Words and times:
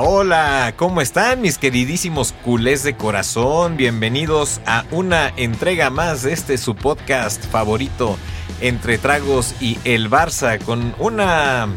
Hola, 0.00 0.74
¿cómo 0.76 1.00
están 1.00 1.40
mis 1.40 1.56
queridísimos 1.56 2.32
culés 2.44 2.82
de 2.82 2.96
corazón? 2.96 3.76
Bienvenidos 3.76 4.60
a 4.66 4.84
una 4.90 5.32
entrega 5.36 5.88
más 5.90 6.24
de 6.24 6.32
este 6.32 6.58
su 6.58 6.74
podcast 6.74 7.44
favorito, 7.44 8.18
Entre 8.60 8.98
Tragos 8.98 9.54
y 9.60 9.78
el 9.84 10.10
Barça, 10.10 10.58
con 10.58 10.94
una, 10.98 11.68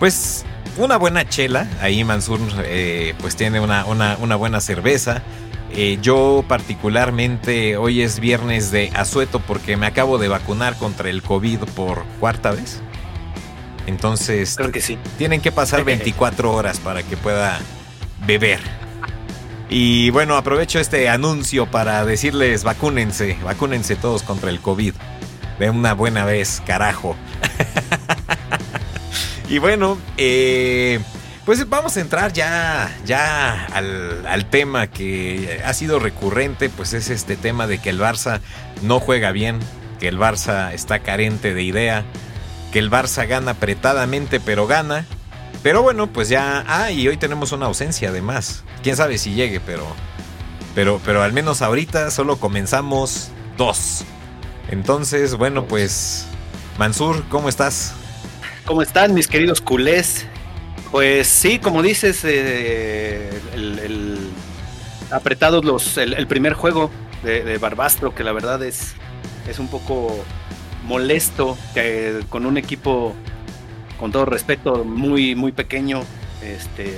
pues, 0.00 0.44
una 0.76 0.96
buena 0.96 1.28
chela. 1.28 1.68
Ahí 1.80 2.02
Mansur, 2.02 2.40
eh, 2.64 3.14
pues, 3.20 3.36
tiene 3.36 3.60
una, 3.60 3.84
una, 3.84 4.16
una 4.20 4.34
buena 4.34 4.60
cerveza. 4.60 5.22
Eh, 5.70 5.98
yo 6.00 6.44
particularmente 6.48 7.76
hoy 7.76 8.02
es 8.02 8.18
viernes 8.18 8.70
de 8.70 8.90
asueto 8.94 9.40
porque 9.40 9.76
me 9.76 9.86
acabo 9.86 10.18
de 10.18 10.28
vacunar 10.28 10.76
contra 10.76 11.10
el 11.10 11.22
COVID 11.22 11.60
por 11.74 12.04
cuarta 12.18 12.50
vez. 12.50 12.82
Entonces, 13.86 14.54
Creo 14.56 14.72
que 14.72 14.80
sí. 14.80 14.98
tienen 15.18 15.40
que 15.40 15.52
pasar 15.52 15.84
24 15.84 16.52
horas 16.52 16.80
para 16.80 17.02
que 17.02 17.16
pueda 17.16 17.58
beber. 18.26 18.60
Y 19.68 20.10
bueno, 20.10 20.36
aprovecho 20.36 20.78
este 20.78 21.08
anuncio 21.08 21.66
para 21.66 22.04
decirles 22.04 22.62
vacúnense, 22.62 23.36
vacúnense 23.42 23.96
todos 23.96 24.22
contra 24.22 24.50
el 24.50 24.60
COVID. 24.60 24.94
De 25.58 25.70
una 25.70 25.94
buena 25.94 26.24
vez, 26.24 26.62
carajo. 26.66 27.16
y 29.48 29.58
bueno, 29.58 29.98
eh, 30.18 31.00
pues 31.44 31.68
vamos 31.68 31.96
a 31.96 32.00
entrar 32.00 32.32
ya, 32.32 32.94
ya 33.06 33.66
al, 33.72 34.26
al 34.26 34.50
tema 34.50 34.88
que 34.88 35.62
ha 35.64 35.72
sido 35.72 35.98
recurrente, 35.98 36.68
pues 36.68 36.92
es 36.92 37.08
este 37.10 37.36
tema 37.36 37.66
de 37.66 37.78
que 37.78 37.90
el 37.90 37.98
Barça 38.00 38.40
no 38.82 39.00
juega 39.00 39.32
bien, 39.32 39.58
que 39.98 40.08
el 40.08 40.18
Barça 40.18 40.72
está 40.74 40.98
carente 40.98 41.54
de 41.54 41.62
idea, 41.62 42.04
que 42.76 42.80
el 42.80 42.90
Barça 42.90 43.26
gana 43.26 43.52
apretadamente, 43.52 44.38
pero 44.38 44.66
gana. 44.66 45.06
Pero 45.62 45.80
bueno, 45.80 46.08
pues 46.08 46.28
ya. 46.28 46.62
Ah, 46.68 46.90
y 46.90 47.08
hoy 47.08 47.16
tenemos 47.16 47.52
una 47.52 47.64
ausencia 47.64 48.10
además. 48.10 48.64
Quién 48.82 48.96
sabe 48.96 49.16
si 49.16 49.32
llegue, 49.32 49.60
pero. 49.60 49.86
Pero, 50.74 51.00
pero 51.02 51.22
al 51.22 51.32
menos 51.32 51.62
ahorita 51.62 52.10
solo 52.10 52.36
comenzamos 52.36 53.30
dos. 53.56 54.04
Entonces, 54.68 55.36
bueno, 55.36 55.64
pues. 55.64 56.26
Mansur, 56.78 57.24
¿cómo 57.30 57.48
estás? 57.48 57.94
¿Cómo 58.66 58.82
están 58.82 59.14
mis 59.14 59.26
queridos 59.26 59.62
culés? 59.62 60.26
Pues 60.90 61.26
sí, 61.28 61.58
como 61.58 61.80
dices, 61.80 62.20
eh, 62.24 63.40
el, 63.54 63.78
el- 63.78 64.30
apretados 65.10 65.64
los, 65.64 65.96
el, 65.96 66.12
el 66.12 66.26
primer 66.26 66.52
juego 66.52 66.90
de, 67.22 67.42
de 67.42 67.56
Barbastro, 67.56 68.14
que 68.14 68.22
la 68.22 68.32
verdad 68.32 68.62
es, 68.62 68.92
es 69.48 69.58
un 69.58 69.68
poco 69.68 70.22
molesto 70.86 71.58
que 71.74 72.20
con 72.28 72.46
un 72.46 72.56
equipo, 72.56 73.14
con 73.98 74.12
todo 74.12 74.24
respeto, 74.24 74.84
muy, 74.84 75.34
muy 75.34 75.52
pequeño, 75.52 76.00
este, 76.42 76.94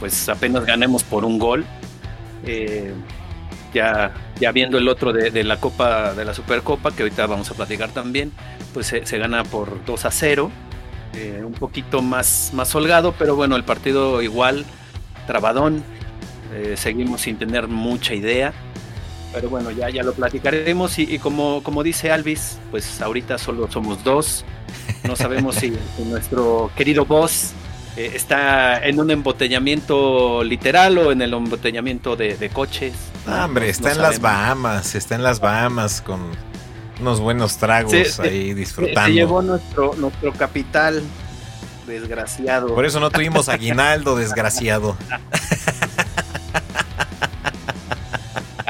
pues 0.00 0.28
apenas 0.28 0.64
ganemos 0.64 1.04
por 1.04 1.24
un 1.24 1.38
gol. 1.38 1.64
Eh, 2.44 2.92
ya, 3.74 4.14
ya 4.40 4.50
viendo 4.50 4.78
el 4.78 4.88
otro 4.88 5.12
de, 5.12 5.44
la 5.44 5.60
Copa, 5.60 6.14
de 6.14 6.24
la 6.24 6.32
Supercopa, 6.32 6.90
que 6.90 7.02
ahorita 7.02 7.26
vamos 7.26 7.50
a 7.50 7.54
platicar 7.54 7.90
también, 7.90 8.32
pues 8.72 8.86
se, 8.86 9.04
se 9.04 9.18
gana 9.18 9.44
por 9.44 9.84
2 9.84 10.04
a 10.06 10.10
0 10.10 10.50
eh, 11.14 11.42
un 11.44 11.52
poquito 11.52 12.02
más, 12.02 12.50
más 12.54 12.74
holgado, 12.74 13.14
pero 13.18 13.34
bueno, 13.34 13.56
el 13.56 13.64
partido 13.64 14.20
igual, 14.22 14.64
trabadón, 15.26 15.82
eh, 16.54 16.74
seguimos 16.76 17.22
sin 17.22 17.36
tener 17.36 17.66
mucha 17.66 18.14
idea, 18.14 18.52
pero 19.32 19.48
bueno, 19.50 19.70
ya, 19.70 19.88
ya 19.90 20.02
lo 20.02 20.12
platicaremos 20.12 20.98
y, 20.98 21.02
y 21.14 21.18
como, 21.18 21.62
como 21.62 21.82
dice 21.82 22.10
Alvis, 22.10 22.58
pues 22.70 23.00
ahorita 23.00 23.38
solo 23.38 23.70
somos 23.70 24.02
dos, 24.04 24.44
no 25.04 25.16
sabemos 25.16 25.56
si, 25.56 25.70
si 25.96 26.02
nuestro 26.04 26.70
querido 26.76 27.04
boss 27.04 27.50
eh, 27.96 28.12
está 28.14 28.78
en 28.86 28.98
un 29.00 29.10
embotellamiento 29.10 30.42
literal 30.44 30.98
o 30.98 31.12
en 31.12 31.20
el 31.22 31.32
embotellamiento 31.34 32.16
de, 32.16 32.36
de 32.36 32.48
coches. 32.48 32.94
Ah, 33.26 33.44
hombre, 33.44 33.66
No- 33.66 33.70
está 33.70 33.88
no 33.90 33.94
en 33.96 34.02
las. 34.02 34.20
Bahamas, 34.20 34.94
está 34.94 35.14
en 35.14 35.22
las 35.22 35.40
Bahamas 35.40 36.00
con 36.00 36.20
unos 37.00 37.20
buenos 37.20 37.58
tragos 37.58 38.18
ahí 38.20 38.54
disfrutando. 38.54 39.06
se 39.08 39.12
llevó 39.12 39.42
nuestro, 39.42 39.94
nuestro 39.98 40.32
capital, 40.32 41.02
desgraciado. 41.86 42.74
Por 42.74 42.84
eso 42.86 42.98
no 43.00 43.10
tuvimos 43.10 43.48
aguinaldo, 43.50 44.16
desgraciado. 44.16 44.96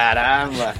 Caramba. 0.02 0.74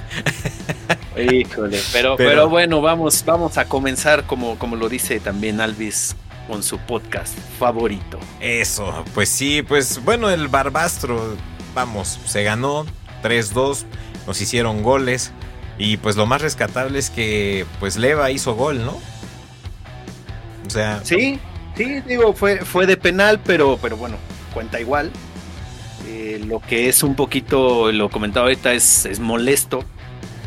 Híjole, 1.17 1.77
pero, 1.91 2.15
Pero- 2.15 2.29
pero, 2.29 2.49
bueno, 2.49 2.79
vamos, 2.79 3.25
vamos 3.25 3.57
a 3.57 3.65
comenzar 3.65 4.23
como, 4.23 4.57
como 4.57 4.77
lo 4.77 4.87
dice 4.87 5.19
también 5.19 5.59
Alvis 5.59 6.15
con 6.47 6.63
su 6.63 6.77
podcast 6.77 7.37
favorito. 7.59 8.17
Eso, 8.39 9.03
pues 9.13 9.27
sí, 9.27 9.61
pues 9.61 10.01
bueno, 10.05 10.29
el 10.29 10.47
Barbastro, 10.47 11.35
vamos, 11.75 12.17
se 12.25 12.43
ganó 12.43 12.85
3-2, 13.21 13.83
nos 14.25 14.39
hicieron 14.39 14.83
goles 14.83 15.33
y 15.77 15.97
pues 15.97 16.15
lo 16.15 16.25
más 16.25 16.41
rescatable 16.41 16.97
es 16.97 17.09
que 17.09 17.65
pues 17.81 17.97
Leva 17.97 18.31
hizo 18.31 18.55
gol, 18.55 18.85
¿no? 18.85 19.01
O 20.65 20.69
sea, 20.69 21.01
Sí, 21.03 21.41
sí, 21.75 21.99
digo, 22.07 22.33
fue, 22.33 22.59
fue 22.63 22.85
de 22.87 22.95
penal, 22.95 23.41
pero, 23.45 23.77
pero 23.81 23.97
bueno, 23.97 24.15
cuenta 24.53 24.79
igual. 24.79 25.11
Eh, 26.11 26.41
lo 26.43 26.59
que 26.59 26.89
es 26.89 27.03
un 27.03 27.13
poquito, 27.13 27.91
lo 27.91 28.09
comentaba 28.09 28.47
ahorita, 28.47 28.73
es, 28.73 29.05
es 29.05 29.19
molesto. 29.19 29.83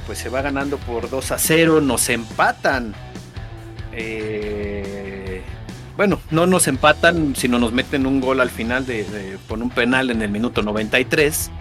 Pues 0.06 0.18
se 0.18 0.28
va 0.28 0.42
ganando 0.42 0.76
por 0.76 1.08
2 1.08 1.30
a 1.30 1.38
0, 1.38 1.80
nos 1.80 2.08
empatan. 2.08 2.94
Eh, 3.92 5.42
bueno, 5.96 6.20
no 6.32 6.46
nos 6.46 6.66
empatan, 6.66 7.36
sino 7.36 7.60
nos 7.60 7.72
meten 7.72 8.06
un 8.06 8.20
gol 8.20 8.40
al 8.40 8.50
final 8.50 8.84
de, 8.86 9.38
por 9.46 9.60
un 9.60 9.70
penal 9.70 10.10
en 10.10 10.22
el 10.22 10.30
minuto 10.30 10.62
93. 10.62 11.52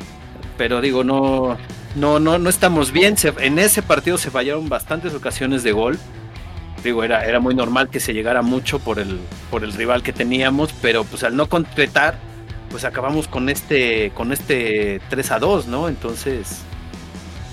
Pero 0.58 0.82
digo, 0.82 1.04
no, 1.04 1.58
no, 1.96 2.20
no, 2.20 2.40
no 2.40 2.50
estamos 2.50 2.92
bien. 2.92 3.16
En 3.40 3.60
ese 3.60 3.84
partido 3.84 4.18
se 4.18 4.32
fallaron 4.32 4.68
bastantes 4.68 5.14
ocasiones 5.14 5.62
de 5.62 5.74
gol. 5.74 6.00
Digo, 6.84 7.04
era, 7.04 7.24
era 7.24 7.40
muy 7.40 7.54
normal 7.54 7.90
que 7.90 8.00
se 8.00 8.16
llegara 8.16 8.42
mucho 8.42 8.80
por 8.80 8.98
el, 8.98 9.20
por 9.52 9.64
el 9.64 9.74
rival 9.74 10.02
que 10.02 10.12
teníamos, 10.12 10.74
pero 10.82 11.04
pues 11.04 11.24
al 11.24 11.36
no 11.36 11.48
concretar, 11.48 12.31
pues 12.72 12.86
acabamos 12.86 13.28
con 13.28 13.50
este, 13.50 14.12
con 14.16 14.32
este 14.32 15.02
3 15.10 15.32
a 15.32 15.40
2, 15.40 15.68
¿no? 15.68 15.88
Entonces, 15.90 16.60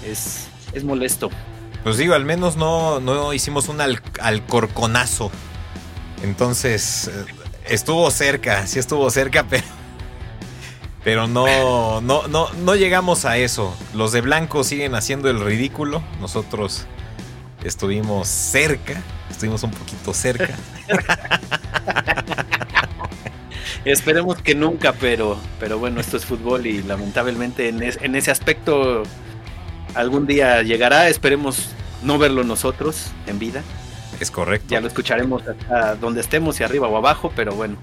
es, 0.06 0.46
es 0.72 0.84
molesto. 0.84 1.30
pues 1.82 1.96
digo, 1.98 2.14
al 2.14 2.24
menos 2.24 2.56
no, 2.56 3.00
no 3.00 3.32
hicimos 3.32 3.68
un 3.68 3.80
al- 3.80 4.00
alcorconazo. 4.20 5.30
Entonces, 6.22 7.08
eh, 7.08 7.24
estuvo 7.68 8.10
cerca, 8.10 8.66
sí 8.66 8.78
estuvo 8.78 9.08
cerca, 9.10 9.44
pero... 9.50 9.64
Pero 11.04 11.26
no, 11.26 12.00
no, 12.02 12.26
no, 12.28 12.50
no 12.52 12.74
llegamos 12.74 13.24
a 13.24 13.38
eso. 13.38 13.74
Los 13.94 14.12
de 14.12 14.20
blanco 14.20 14.62
siguen 14.62 14.94
haciendo 14.94 15.30
el 15.30 15.40
ridículo. 15.40 16.02
Nosotros 16.20 16.84
estuvimos 17.64 18.28
cerca, 18.28 19.00
estuvimos 19.30 19.62
un 19.62 19.70
poquito 19.70 20.12
cerca. 20.12 20.54
Esperemos 23.84 24.42
que 24.42 24.54
nunca, 24.54 24.92
pero, 24.92 25.38
pero 25.60 25.78
bueno, 25.78 26.00
esto 26.00 26.16
es 26.16 26.24
fútbol 26.24 26.66
y 26.66 26.82
lamentablemente 26.82 27.68
en, 27.68 27.82
es- 27.82 27.98
en 28.02 28.14
ese 28.16 28.30
aspecto 28.30 29.02
algún 29.94 30.26
día 30.26 30.62
llegará. 30.62 31.08
Esperemos 31.08 31.70
no 32.02 32.18
verlo 32.18 32.44
nosotros 32.44 33.06
en 33.26 33.38
vida. 33.38 33.62
Es 34.20 34.30
correcto. 34.30 34.66
Ya 34.68 34.80
lo 34.80 34.88
escucharemos 34.88 35.42
hasta 35.46 35.94
donde 35.94 36.20
estemos, 36.20 36.56
si 36.56 36.64
arriba 36.64 36.88
o 36.88 36.96
abajo, 36.96 37.32
pero 37.36 37.52
bueno, 37.54 37.76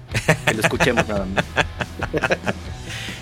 que 0.46 0.54
lo 0.54 0.60
escuchemos 0.60 1.06
nada 1.08 1.26
más. 1.26 1.44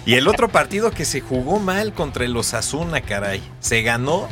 Y 0.07 0.17
el 0.17 0.29
otro 0.29 0.51
partido 0.51 0.91
que 0.91 1.07
se 1.07 1.23
jugó 1.23 1.59
mal 1.61 1.95
contra 1.95 2.27
el 2.27 2.37
Osasuna, 2.37 3.01
caray. 3.01 3.41
Se 3.61 3.81
ganó. 3.81 4.29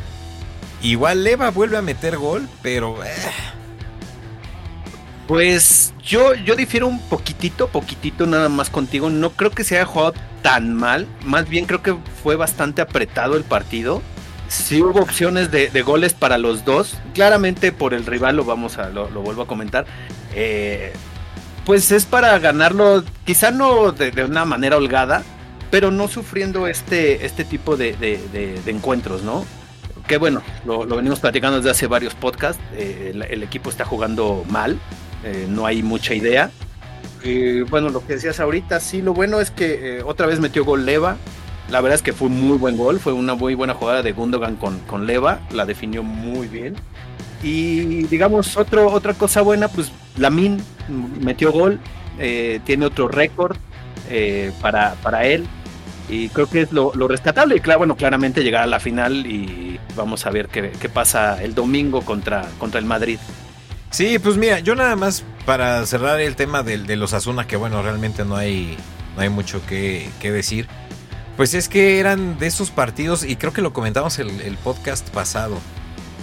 Igual 0.83 1.23
Leva 1.23 1.49
vuelve 1.49 1.77
a 1.77 1.81
meter 1.81 2.17
gol, 2.17 2.47
pero... 2.61 3.03
eh, 3.03 3.09
Pues 5.27 5.93
yo, 6.03 6.35
yo 6.35 6.55
difiero 6.55 6.87
un 6.87 6.99
poquitito, 6.99 7.69
poquitito 7.69 8.25
nada 8.25 8.49
más 8.49 8.69
contigo. 8.69 9.09
No 9.09 9.31
creo 9.31 9.51
que 9.51 9.63
se 9.63 9.77
haya 9.77 9.85
jugado 9.85 10.13
tan 10.41 10.73
mal. 10.73 11.07
Más 11.23 11.47
bien 11.47 11.65
creo 11.65 11.81
que 11.81 11.95
fue 12.21 12.35
bastante 12.35 12.81
apretado 12.81 13.37
el 13.37 13.43
partido. 13.43 14.01
Sí 14.49 14.81
hubo 14.81 14.99
opciones 14.99 15.49
de, 15.49 15.81
goles 15.81 16.13
para 16.13 16.37
los 16.37 16.65
dos. 16.65 16.97
Claramente 17.13 17.71
por 17.71 17.93
el 17.93 18.05
rival 18.05 18.35
lo 18.35 18.43
vamos 18.43 18.77
a, 18.77 18.89
lo, 18.89 19.07
vuelvo 19.09 19.43
a 19.43 19.47
comentar. 19.47 19.85
Eh, 20.35 20.91
pues 21.65 21.91
es 21.91 22.05
para 22.05 22.37
ganarlo, 22.39 23.05
quizá 23.25 23.49
no 23.49 23.93
de, 23.93 24.25
una 24.25 24.43
manera 24.43 24.75
holgada, 24.75 25.23
pero 25.71 25.89
no 25.91 26.09
sufriendo 26.09 26.67
este, 26.67 27.25
este 27.25 27.45
tipo 27.45 27.77
de, 27.77 28.59
encuentros, 28.65 29.23
¿no? 29.23 29.45
Que 30.05 30.17
bueno, 30.17 30.43
lo, 30.65 30.85
venimos 30.85 31.21
platicando 31.21 31.57
desde 31.57 31.71
hace 31.71 31.87
varios 31.87 32.13
podcasts. 32.13 32.61
eh, 32.75 33.13
el 33.29 33.41
equipo 33.41 33.69
está 33.69 33.85
jugando 33.85 34.43
mal, 34.49 34.77
eh, 35.23 35.47
no 35.49 35.65
hay 35.65 35.83
mucha 35.83 36.13
idea. 36.13 36.51
Y 37.23 37.61
bueno, 37.61 37.89
lo 37.89 38.05
que 38.05 38.13
decías 38.13 38.39
ahorita, 38.39 38.79
sí, 38.79 39.01
lo 39.01 39.13
bueno 39.13 39.39
es 39.39 39.49
que 39.49 39.99
eh, 39.99 40.03
otra 40.03 40.27
vez 40.27 40.39
metió 40.39 40.65
gol 40.65 40.85
Leva. 40.85 41.17
La 41.69 41.79
verdad 41.79 41.95
es 41.95 42.01
que 42.01 42.11
fue 42.11 42.27
muy 42.27 42.57
buen 42.57 42.75
gol, 42.75 42.99
fue 42.99 43.13
una 43.13 43.35
muy 43.35 43.55
buena 43.55 43.73
jugada 43.73 44.03
de 44.03 44.11
Gundogan 44.11 44.57
con, 44.57 44.79
con 44.79 45.07
Leva, 45.07 45.39
la 45.51 45.65
definió 45.65 46.03
muy 46.03 46.47
bien. 46.47 46.75
Y 47.41 48.03
digamos, 48.03 48.57
otro, 48.57 48.87
otra 48.91 49.13
cosa 49.13 49.41
buena, 49.41 49.69
pues 49.69 49.91
Lamin 50.17 50.61
metió 51.21 51.51
gol, 51.51 51.79
eh, 52.19 52.59
tiene 52.65 52.85
otro 52.85 53.07
récord 53.07 53.55
eh, 54.09 54.51
para, 54.61 54.95
para 54.95 55.25
él. 55.25 55.45
Y 56.09 56.27
creo 56.29 56.47
que 56.47 56.61
es 56.61 56.71
lo, 56.73 56.91
rescatable. 57.07 57.55
Y 57.55 57.59
claro, 57.61 57.79
bueno, 57.79 57.95
claramente 57.95 58.43
llegar 58.43 58.63
a 58.63 58.67
la 58.67 58.79
final 58.79 59.25
y 59.25 59.79
vamos 59.95 60.25
a 60.25 60.31
ver 60.31 60.49
qué, 60.49 60.71
qué 60.79 60.89
pasa 60.89 61.41
el 61.41 61.55
domingo 61.55 62.01
contra, 62.01 62.45
contra 62.59 62.79
el 62.79 62.85
Madrid. 62.85 63.19
Sí, 63.93 64.17
pues 64.17 64.37
mira, 64.37 64.57
yo 64.57 64.73
nada 64.73 64.95
más 64.95 65.23
para 65.45 65.85
cerrar 65.85 66.19
el 66.19 66.35
tema 66.35 66.63
de, 66.63 66.79
de 66.79 66.95
los 66.95 67.13
Asuna, 67.13 67.45
que 67.45 67.57
bueno, 67.57 67.83
realmente 67.83 68.25
no 68.25 68.35
hay, 68.35 68.75
no 69.15 69.21
hay 69.21 69.29
mucho 69.29 69.63
que, 69.67 70.09
que, 70.19 70.31
decir. 70.31 70.67
Pues 71.37 71.53
es 71.53 71.69
que 71.69 71.99
eran 71.99 72.39
de 72.39 72.47
esos 72.47 72.71
partidos, 72.71 73.23
y 73.23 73.35
creo 73.35 73.53
que 73.53 73.61
lo 73.61 73.71
comentamos 73.71 74.17
el, 74.17 74.41
el 74.41 74.57
podcast 74.57 75.07
pasado, 75.09 75.59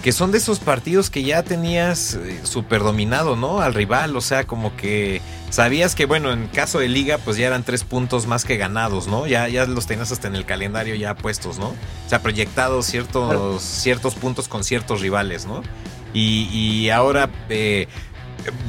que 0.03 0.11
son 0.11 0.33
de 0.33 0.39
esos 0.39 0.59
partidos 0.59 1.09
que 1.09 1.23
ya 1.23 1.43
tenías 1.43 2.15
eh, 2.15 2.41
super 2.43 2.81
dominado, 2.81 3.37
¿no? 3.37 3.61
Al 3.61 3.73
rival, 3.73 4.17
o 4.17 4.21
sea, 4.21 4.45
como 4.45 4.75
que 4.75 5.21
sabías 5.49 5.95
que, 5.95 6.05
bueno, 6.05 6.33
en 6.33 6.47
caso 6.47 6.79
de 6.79 6.89
liga, 6.89 7.19
pues 7.19 7.37
ya 7.37 7.47
eran 7.47 7.63
tres 7.63 7.85
puntos 7.85 8.27
más 8.27 8.43
que 8.43 8.57
ganados, 8.57 9.07
¿no? 9.07 9.27
Ya, 9.27 9.47
ya 9.47 9.65
los 9.65 9.87
tenías 9.87 10.11
hasta 10.11 10.27
en 10.27 10.35
el 10.35 10.45
calendario 10.45 10.95
ya 10.95 11.15
puestos, 11.15 11.57
¿no? 11.57 11.67
O 11.67 12.09
sea, 12.09 12.21
proyectados 12.21 12.85
ciertos, 12.85 13.61
ciertos 13.61 14.15
puntos 14.15 14.49
con 14.49 14.65
ciertos 14.65 14.99
rivales, 14.99 15.45
¿no? 15.45 15.63
Y, 16.13 16.89
ahora, 16.89 17.29
eh, 17.49 17.87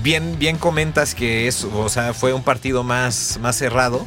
bien, 0.02 0.38
bien 0.38 0.58
comentas 0.58 1.14
que 1.14 1.48
eso, 1.48 1.70
o 1.78 1.88
sea, 1.88 2.14
fue 2.14 2.32
un 2.32 2.42
partido 2.42 2.82
más, 2.82 3.38
más 3.40 3.56
cerrado. 3.56 4.06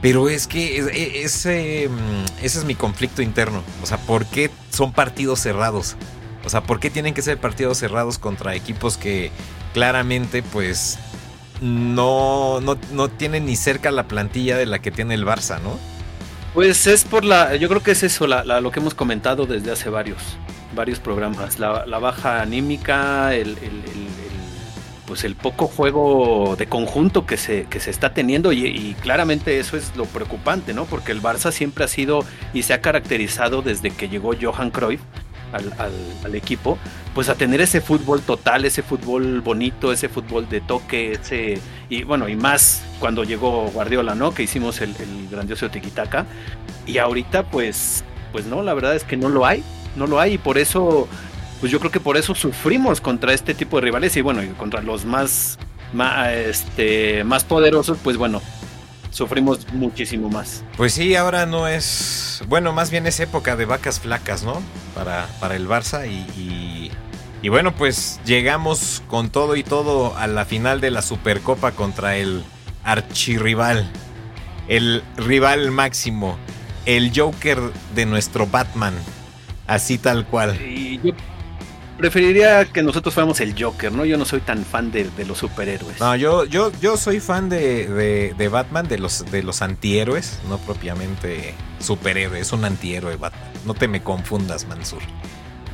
Pero 0.00 0.28
es 0.28 0.48
que 0.48 0.78
ese, 1.24 1.88
mm, 1.88 2.44
ese 2.44 2.58
es 2.58 2.64
mi 2.64 2.74
conflicto 2.74 3.22
interno. 3.22 3.62
O 3.82 3.86
sea, 3.86 3.98
¿por 3.98 4.26
qué 4.26 4.50
son 4.70 4.92
partidos 4.92 5.38
cerrados? 5.38 5.96
O 6.44 6.50
sea, 6.50 6.64
¿por 6.64 6.80
qué 6.80 6.90
tienen 6.90 7.14
que 7.14 7.22
ser 7.22 7.38
partidos 7.38 7.78
cerrados 7.78 8.18
contra 8.18 8.56
equipos 8.56 8.96
que 8.96 9.30
claramente 9.72 10.42
pues 10.42 10.98
no, 11.60 12.60
no, 12.60 13.08
tienen 13.08 13.46
ni 13.46 13.56
cerca 13.56 13.90
la 13.90 14.08
plantilla 14.08 14.56
de 14.56 14.66
la 14.66 14.80
que 14.80 14.90
tiene 14.90 15.14
el 15.14 15.24
Barça, 15.24 15.60
¿no? 15.62 15.78
Pues 16.54 16.86
es 16.86 17.04
por 17.04 17.24
la, 17.24 17.54
yo 17.56 17.68
creo 17.68 17.82
que 17.82 17.92
es 17.92 18.02
eso, 18.02 18.26
lo 18.26 18.70
que 18.70 18.80
hemos 18.80 18.94
comentado 18.94 19.46
desde 19.46 19.70
hace 19.70 19.88
varios, 19.88 20.20
varios 20.74 21.00
programas, 21.00 21.58
la, 21.58 21.98
baja 21.98 22.42
anímica, 22.42 23.34
el, 23.34 23.56
pues 25.06 25.24
el 25.24 25.34
poco 25.34 25.66
juego 25.66 26.56
de 26.56 26.66
conjunto 26.66 27.26
que 27.26 27.36
se, 27.36 27.64
que 27.64 27.80
se 27.80 27.90
está 27.90 28.14
teniendo 28.14 28.52
y, 28.52 28.96
claramente 29.02 29.58
eso 29.58 29.76
es 29.76 29.94
lo 29.96 30.06
preocupante, 30.06 30.72
¿no? 30.72 30.86
Porque 30.86 31.12
el 31.12 31.20
Barça 31.20 31.52
siempre 31.52 31.84
ha 31.84 31.88
sido 31.88 32.24
y 32.54 32.62
se 32.62 32.72
ha 32.72 32.80
caracterizado 32.80 33.62
desde 33.62 33.90
que 33.90 34.08
llegó 34.08 34.32
Johan 34.40 34.70
Cruyff 34.70 35.00
al, 35.52 36.34
equipo, 36.34 36.78
pues 37.14 37.28
a 37.28 37.34
tener 37.34 37.60
ese 37.60 37.80
fútbol 37.80 38.22
total, 38.22 38.64
ese 38.64 38.82
fútbol 38.82 39.42
bonito, 39.42 39.92
ese 39.92 40.08
fútbol 40.08 40.48
de 40.48 40.62
toque, 40.62 41.12
ese 41.12 41.58
y 41.90 42.04
bueno, 42.04 42.28
y 42.28 42.36
más 42.36 42.82
cuando 42.98 43.22
llegó 43.22 43.68
Guardiola, 43.68 44.14
¿no? 44.14 44.32
Que 44.32 44.44
hicimos 44.44 44.80
el, 44.80 44.94
grandioso 45.30 45.68
tiquitaca. 45.68 46.24
Y 46.86 46.98
ahorita, 46.98 47.50
pues, 47.50 48.02
pues 48.32 48.46
no, 48.46 48.62
la 48.62 48.72
verdad 48.72 48.96
es 48.96 49.04
que 49.04 49.18
no 49.18 49.28
lo 49.28 49.44
hay, 49.44 49.62
no 49.96 50.06
lo 50.06 50.20
hay, 50.20 50.34
y 50.34 50.38
por 50.38 50.58
eso, 50.58 51.08
pues 51.60 51.72
yo 51.72 51.78
creo 51.78 51.90
que 51.90 52.00
por 52.00 52.16
eso 52.16 52.34
sufrimos 52.34 53.00
contra 53.00 53.32
este 53.32 53.54
tipo 53.54 53.76
de 53.76 53.82
rivales, 53.82 54.16
y 54.16 54.20
bueno, 54.20 54.42
y 54.42 54.48
contra 54.48 54.82
los 54.82 55.04
más, 55.04 55.58
este, 56.30 57.24
más 57.24 57.44
poderosos, 57.44 57.98
pues 58.02 58.16
bueno, 58.16 58.40
sufrimos 59.12 59.70
muchísimo 59.72 60.28
más. 60.28 60.64
Pues 60.76 60.94
sí, 60.94 61.14
ahora 61.14 61.46
no 61.46 61.68
es, 61.68 62.42
bueno, 62.48 62.72
más 62.72 62.90
bien 62.90 63.06
es 63.06 63.20
época 63.20 63.56
de 63.56 63.66
vacas 63.66 64.00
flacas, 64.00 64.42
¿no? 64.42 64.60
Para, 64.94 65.28
para 65.38 65.54
el 65.54 65.68
Barça 65.68 66.08
y, 66.08 66.90
y, 67.42 67.48
bueno, 67.48 67.74
pues 67.74 68.20
llegamos 68.24 69.02
con 69.08 69.30
todo 69.30 69.56
y 69.56 69.62
todo 69.62 70.16
a 70.16 70.26
la 70.26 70.44
final 70.44 70.80
de 70.80 70.90
la 70.90 71.02
Supercopa 71.02 71.72
contra 71.72 72.16
el 72.16 72.42
archirrival, 72.84 73.90
el 74.68 75.02
rival 75.16 75.70
máximo, 75.70 76.38
el 76.86 77.12
Joker 77.14 77.60
de 77.94 78.06
nuestro 78.06 78.46
Batman, 78.46 78.94
así 79.66 79.98
tal 79.98 80.26
cual. 80.26 80.60
Y 80.60 81.00
yo 81.02 81.12
preferiría 82.02 82.64
que 82.64 82.82
nosotros 82.82 83.14
fuéramos 83.14 83.40
el 83.40 83.54
Joker, 83.60 83.92
¿no? 83.92 84.04
Yo 84.04 84.18
no 84.18 84.24
soy 84.24 84.40
tan 84.40 84.64
fan 84.64 84.90
de, 84.90 85.08
los 85.26 85.38
superhéroes. 85.38 86.00
No, 86.00 86.16
yo, 86.16 86.44
yo, 86.44 86.72
yo 86.80 86.96
soy 86.96 87.20
fan 87.20 87.48
de, 87.48 88.34
de, 88.36 88.48
Batman, 88.48 88.88
de 88.88 88.98
los, 88.98 89.30
de 89.30 89.42
los 89.44 89.62
antihéroes, 89.62 90.40
no 90.48 90.58
propiamente 90.58 91.54
superhéroe, 91.78 92.40
es 92.40 92.52
un 92.52 92.64
antihéroe 92.64 93.16
Batman. 93.16 93.50
No 93.64 93.74
te 93.74 93.86
me 93.86 94.02
confundas, 94.02 94.66
Mansur. 94.66 95.02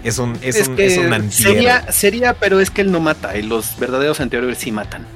Es 0.05 0.19
un, 0.19 0.39
es, 0.43 0.69
un, 0.69 0.79
es 0.79 0.99
un 0.99 1.13
antihéroe. 1.13 1.55
Sería, 1.55 1.93
sería, 1.93 2.35
pero 2.35 2.61
es 2.61 2.71
que 2.71 2.83
él 2.83 2.93
no 2.93 3.01
mata, 3.01 3.37
y 3.37 3.43
los 3.43 3.79
verdaderos 3.79 4.21
antihéroes 4.21 4.59
sí 4.59 4.71
matan. 4.71 5.07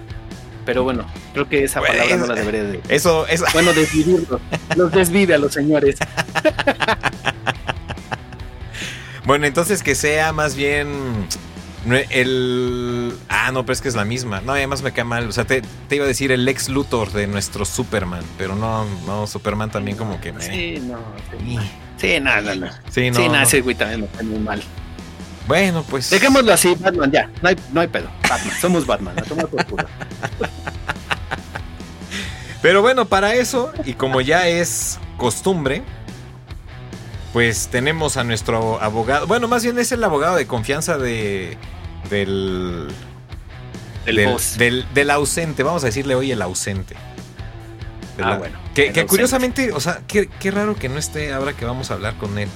Pero 0.64 0.84
bueno, 0.84 1.04
creo 1.32 1.48
que 1.48 1.64
esa 1.64 1.80
palabra 1.80 2.16
no 2.16 2.26
la 2.26 2.34
debería 2.34 2.62
de. 2.62 2.80
Eso, 2.88 3.26
eso. 3.26 3.44
Bueno, 3.52 3.72
desvivirlos. 3.72 4.40
los 4.76 4.92
desvive 4.92 5.34
a 5.34 5.38
los 5.38 5.52
señores. 5.52 5.96
Bueno, 9.24 9.46
entonces 9.46 9.82
que 9.82 9.94
sea 9.94 10.32
más 10.32 10.56
bien 10.56 10.88
el... 12.10 13.12
Ah, 13.28 13.50
no, 13.52 13.64
pero 13.64 13.72
es 13.72 13.80
que 13.80 13.88
es 13.88 13.94
la 13.94 14.04
misma. 14.04 14.40
No, 14.40 14.52
además 14.52 14.82
me 14.82 14.92
cae 14.92 15.04
mal. 15.04 15.28
O 15.28 15.32
sea, 15.32 15.44
te, 15.44 15.62
iba 15.90 16.04
a 16.04 16.08
decir 16.08 16.32
el 16.32 16.46
ex 16.48 16.68
Luthor 16.68 17.12
de 17.12 17.26
nuestro 17.26 17.64
Superman, 17.64 18.24
pero 18.38 18.54
no, 18.54 18.84
no, 19.06 19.26
Superman 19.26 19.70
también 19.70 19.96
como 19.96 20.20
que 20.20 20.32
me... 20.32 20.42
Sí, 20.42 20.82
no. 20.82 20.98
Sí, 21.40 21.58
sí 21.96 22.20
no, 22.20 22.40
no, 22.40 22.54
no. 22.54 22.68
Sí, 22.90 23.10
no. 23.10 23.16
Sí, 23.16 23.28
no, 23.28 23.42
ese 23.42 23.60
güey 23.60 23.74
también 23.74 24.02
me 24.02 24.06
cae 24.08 24.22
muy 24.24 24.38
mal. 24.38 24.62
Bueno, 25.46 25.84
pues... 25.88 26.10
Dejémoslo 26.10 26.52
así, 26.52 26.74
Batman, 26.78 27.10
ya. 27.10 27.28
No 27.42 27.48
hay, 27.48 27.56
no 27.72 27.80
hay 27.80 27.88
pedo. 27.88 28.08
Batman, 28.28 28.54
somos 28.60 28.86
Batman. 28.86 29.16
La 29.16 29.22
toma 29.22 29.42
por 29.44 29.64
culo. 29.66 29.84
Pero 32.62 32.80
bueno, 32.80 33.06
para 33.06 33.34
eso, 33.34 33.72
y 33.84 33.94
como 33.94 34.20
ya 34.20 34.46
es 34.46 35.00
costumbre, 35.16 35.82
pues 37.32 37.68
tenemos 37.68 38.16
a 38.16 38.24
nuestro 38.24 38.80
abogado. 38.80 39.26
Bueno, 39.26 39.48
más 39.48 39.62
bien 39.62 39.78
es 39.78 39.92
el 39.92 40.04
abogado 40.04 40.36
de 40.36 40.46
confianza 40.46 40.98
de 40.98 41.56
del 42.10 42.88
del, 44.04 44.86
del, 44.92 45.10
ausente. 45.10 45.62
Vamos 45.62 45.82
a 45.84 45.86
decirle 45.86 46.14
hoy 46.14 46.32
el 46.32 46.42
ausente. 46.42 46.94
Ah, 48.22 48.36
bueno. 48.36 48.58
Que, 48.74 49.06
curiosamente, 49.06 49.72
o 49.72 49.80
sea, 49.80 50.02
qué, 50.06 50.28
raro 50.50 50.74
que 50.74 50.88
no 50.88 50.98
esté 50.98 51.32
ahora 51.32 51.54
que 51.54 51.64
vamos 51.64 51.90
a 51.90 51.94
hablar 51.94 52.14
con 52.16 52.38
él. 52.38 52.48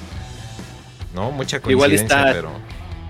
¿No? 1.14 1.30
Mucha 1.30 1.60
coincidencia, 1.60 1.70
igual 1.70 1.92
está, 1.92 2.24
pero. 2.32 2.50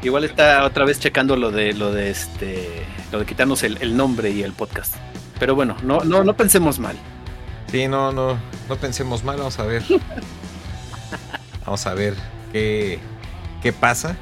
Igual 0.02 0.24
está 0.24 0.64
otra 0.64 0.84
vez 0.84 1.00
checando 1.00 1.36
lo 1.36 1.50
de 1.50 1.72
lo 1.72 1.92
de 1.92 2.10
este. 2.10 2.86
lo 3.10 3.18
de 3.18 3.26
quitarnos 3.26 3.62
el, 3.64 3.78
el 3.80 3.96
nombre 3.96 4.30
y 4.30 4.42
el 4.42 4.52
podcast. 4.52 4.94
Pero 5.40 5.54
bueno, 5.54 5.76
no, 5.82 6.00
no, 6.00 6.22
no 6.22 6.36
pensemos 6.36 6.78
mal. 6.78 6.96
Sí, 7.70 7.88
no, 7.88 8.12
no, 8.12 8.38
no 8.68 8.76
pensemos 8.76 9.24
mal, 9.24 9.38
vamos 9.38 9.58
a 9.58 9.64
ver. 9.64 9.82
Vamos 11.66 11.84
a 11.86 11.94
ver 11.94 12.14
qué, 12.52 13.00
qué 13.60 13.72
pasa. 13.72 14.16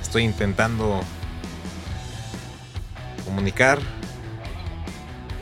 Estoy 0.00 0.22
intentando 0.22 1.02
comunicar. 3.24 3.80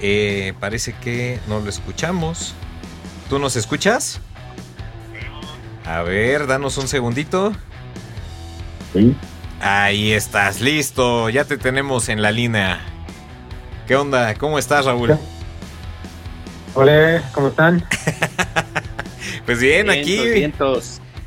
Eh, 0.01 0.55
parece 0.59 0.95
que 0.95 1.39
no 1.49 1.61
lo 1.61 1.69
escuchamos. 1.69 2.55
¿Tú 3.29 3.39
nos 3.39 3.57
escuchas? 3.57 4.21
A 5.85 6.01
ver, 6.03 6.47
danos 6.47 6.79
un 6.79 6.89
segundito. 6.89 7.53
Sí. 8.95 9.15
Ahí 9.61 10.13
estás, 10.13 10.63
listo. 10.63 11.29
Ya 11.29 11.45
te 11.45 11.59
tenemos 11.59 12.09
en 12.09 12.23
la 12.23 12.33
línea. 12.33 12.81
¿Qué 13.87 13.97
onda? 13.97 14.35
¿Cómo 14.35 14.59
estás, 14.59 14.87
Raúl? 14.87 15.19
Hola, 16.75 17.23
¿cómo 17.35 17.49
están? 17.49 17.85
Pues 19.45 19.61
bien, 19.61 19.91
aquí. 19.91 20.53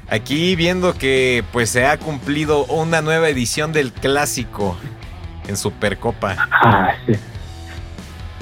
Aquí 0.10 0.56
viendo 0.56 0.94
que 0.94 1.44
pues 1.52 1.70
se 1.70 1.86
ha 1.86 1.98
cumplido 1.98 2.64
una 2.66 3.02
nueva 3.02 3.28
edición 3.28 3.74
del 3.74 3.92
clásico 3.92 4.78
en 5.48 5.58
Supercopa. 5.58 6.48
Ah, 6.50 6.96
sí. 7.06 7.14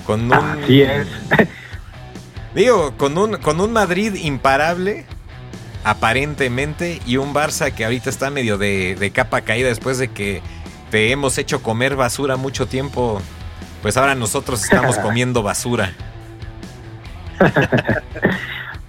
Con 0.05 0.31
un. 0.31 0.63
es. 0.69 1.07
Digo, 2.55 2.95
con 2.97 3.17
un, 3.17 3.37
con 3.37 3.59
un 3.59 3.73
Madrid 3.73 4.13
imparable, 4.13 5.05
aparentemente, 5.83 7.01
y 7.05 7.17
un 7.17 7.33
Barça 7.33 7.73
que 7.73 7.83
ahorita 7.83 8.09
está 8.09 8.29
medio 8.29 8.57
de, 8.57 8.95
de 8.95 9.11
capa 9.11 9.41
caída 9.41 9.67
después 9.67 9.97
de 9.97 10.09
que 10.09 10.41
te 10.91 11.11
hemos 11.11 11.37
hecho 11.37 11.61
comer 11.61 11.95
basura 11.95 12.37
mucho 12.37 12.67
tiempo. 12.67 13.21
Pues 13.81 13.97
ahora 13.97 14.15
nosotros 14.15 14.63
estamos 14.63 14.97
comiendo 14.99 15.43
basura. 15.43 15.93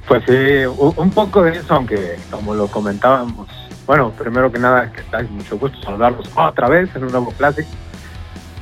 Pues 0.08 0.22
sí, 0.26 0.64
un 0.66 1.10
poco 1.10 1.42
de 1.42 1.52
eso, 1.52 1.75
aunque 1.75 2.16
como 2.30 2.54
lo 2.54 2.68
comentábamos, 2.68 3.48
bueno, 3.86 4.10
primero 4.10 4.50
que 4.52 4.58
nada, 4.58 4.90
que 4.92 5.02
tal, 5.02 5.28
mucho 5.30 5.58
gusto 5.58 5.80
saludarlos 5.82 6.30
otra 6.34 6.68
vez 6.68 6.94
en 6.94 7.04
un 7.04 7.12
nuevo 7.12 7.32
clásico. 7.32 7.68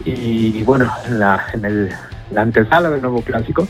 Y 0.05 0.63
bueno, 0.65 0.91
en 1.07 1.19
la, 1.19 1.47
en 1.53 1.65
el, 1.65 1.91
la 2.31 2.43
antesala 2.43 2.91
del 2.91 3.01
nuevo 3.01 3.23
clásico. 3.23 3.67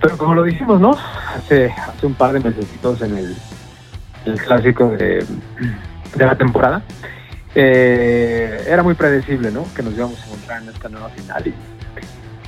Pero 0.00 0.16
como 0.16 0.34
lo 0.34 0.44
dijimos, 0.44 0.80
¿no? 0.80 0.96
Hace, 1.36 1.70
hace 1.70 2.06
un 2.06 2.14
par 2.14 2.32
de 2.32 2.40
meses 2.40 2.66
en 3.02 3.18
el, 3.18 3.36
el 4.26 4.40
clásico 4.40 4.90
de, 4.90 5.24
de 6.14 6.26
la 6.26 6.36
temporada, 6.36 6.82
eh, 7.54 8.64
era 8.66 8.82
muy 8.82 8.94
predecible, 8.94 9.50
¿no? 9.50 9.64
Que 9.74 9.82
nos 9.82 9.94
íbamos 9.94 10.22
a 10.22 10.26
encontrar 10.26 10.62
en 10.62 10.68
esta 10.68 10.88
nueva 10.88 11.08
final. 11.10 11.52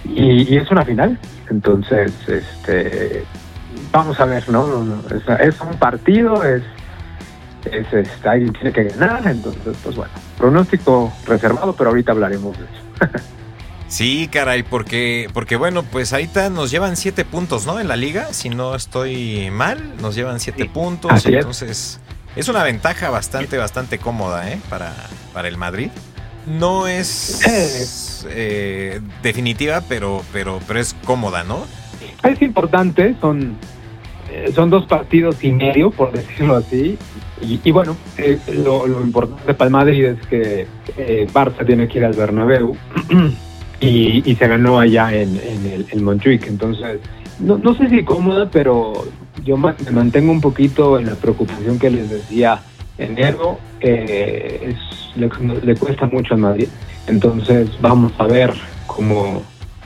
Y, 0.04 0.54
y, 0.54 0.56
es 0.56 0.70
una 0.70 0.84
final. 0.84 1.18
Entonces, 1.50 2.12
este, 2.28 3.24
vamos 3.92 4.18
a 4.20 4.24
ver, 4.24 4.48
¿no? 4.48 4.84
Es, 5.40 5.60
un 5.60 5.78
partido, 5.78 6.42
es, 6.44 6.62
es, 7.64 7.92
este, 7.92 8.28
alguien 8.28 8.52
tiene 8.52 8.72
que 8.72 8.84
ganar, 8.84 9.26
entonces, 9.26 9.76
pues 9.82 9.96
bueno, 9.96 10.12
pronóstico 10.38 11.12
reservado, 11.26 11.74
pero 11.74 11.90
ahorita 11.90 12.12
hablaremos 12.12 12.56
de 12.58 12.64
eso. 12.64 13.12
Sí, 13.90 14.28
caray, 14.30 14.62
porque, 14.62 15.28
porque 15.34 15.56
bueno, 15.56 15.82
pues 15.82 16.12
ahorita 16.12 16.48
nos 16.48 16.70
llevan 16.70 16.96
siete 16.96 17.24
puntos, 17.24 17.66
¿no? 17.66 17.80
En 17.80 17.88
la 17.88 17.96
liga, 17.96 18.32
si 18.32 18.48
no 18.48 18.76
estoy 18.76 19.50
mal, 19.50 19.96
nos 20.00 20.14
llevan 20.14 20.38
siete 20.38 20.66
puntos, 20.66 21.26
entonces 21.26 22.00
es. 22.36 22.48
una 22.48 22.62
ventaja 22.62 23.10
bastante, 23.10 23.58
bastante 23.58 23.98
cómoda, 23.98 24.48
¿eh? 24.48 24.60
Para, 24.70 24.94
para 25.32 25.48
el 25.48 25.56
Madrid. 25.56 25.90
No 26.46 26.86
es 26.86 27.40
eh, 28.30 29.00
definitiva, 29.24 29.82
pero, 29.88 30.22
pero, 30.32 30.60
pero 30.68 30.78
es 30.78 30.94
cómoda, 31.04 31.42
¿no? 31.42 31.66
Es 32.22 32.42
importante, 32.42 33.14
son, 33.20 33.56
eh, 34.30 34.50
son 34.54 34.70
dos 34.70 34.86
partidos 34.86 35.42
y 35.42 35.52
medio, 35.52 35.90
por 35.90 36.12
decirlo 36.12 36.56
así. 36.56 36.98
Y, 37.42 37.70
bueno, 37.70 37.96
eh, 38.18 38.38
lo, 38.62 38.86
importante 39.02 39.54
para 39.54 39.66
el 39.68 39.72
Madrid 39.72 40.04
es 40.04 40.26
que 40.26 40.66
Barça 41.32 41.64
tiene 41.64 41.88
que 41.88 41.98
ir 41.98 42.04
al 42.04 42.12
Bernabéu. 42.12 42.76
y, 43.80 44.34
se 44.34 44.46
ganó 44.46 44.78
allá 44.78 45.12
en, 45.14 45.36
el, 45.36 45.86
el, 45.90 46.02
Montjuic. 46.02 46.46
Entonces, 46.46 47.00
no, 47.40 47.74
sé 47.74 47.88
si 47.88 48.04
cómoda, 48.04 48.50
pero 48.50 48.92
yo 49.44 49.56
me 49.56 49.72
mantengo 49.92 50.30
un 50.32 50.40
poquito 50.40 50.98
en 50.98 51.06
la 51.06 51.14
preocupación 51.14 51.78
que 51.78 51.90
les 51.90 52.10
decía. 52.10 52.60
Enero 52.98 53.58
eh, 53.80 54.74
es, 54.74 55.16
le, 55.64 55.74
cuesta 55.76 56.06
mucho 56.06 56.34
al 56.34 56.40
Madrid. 56.40 56.68
Entonces, 57.06 57.70
vamos 57.80 58.12
a 58.18 58.26
ver 58.26 58.52
cómo, 58.86 59.42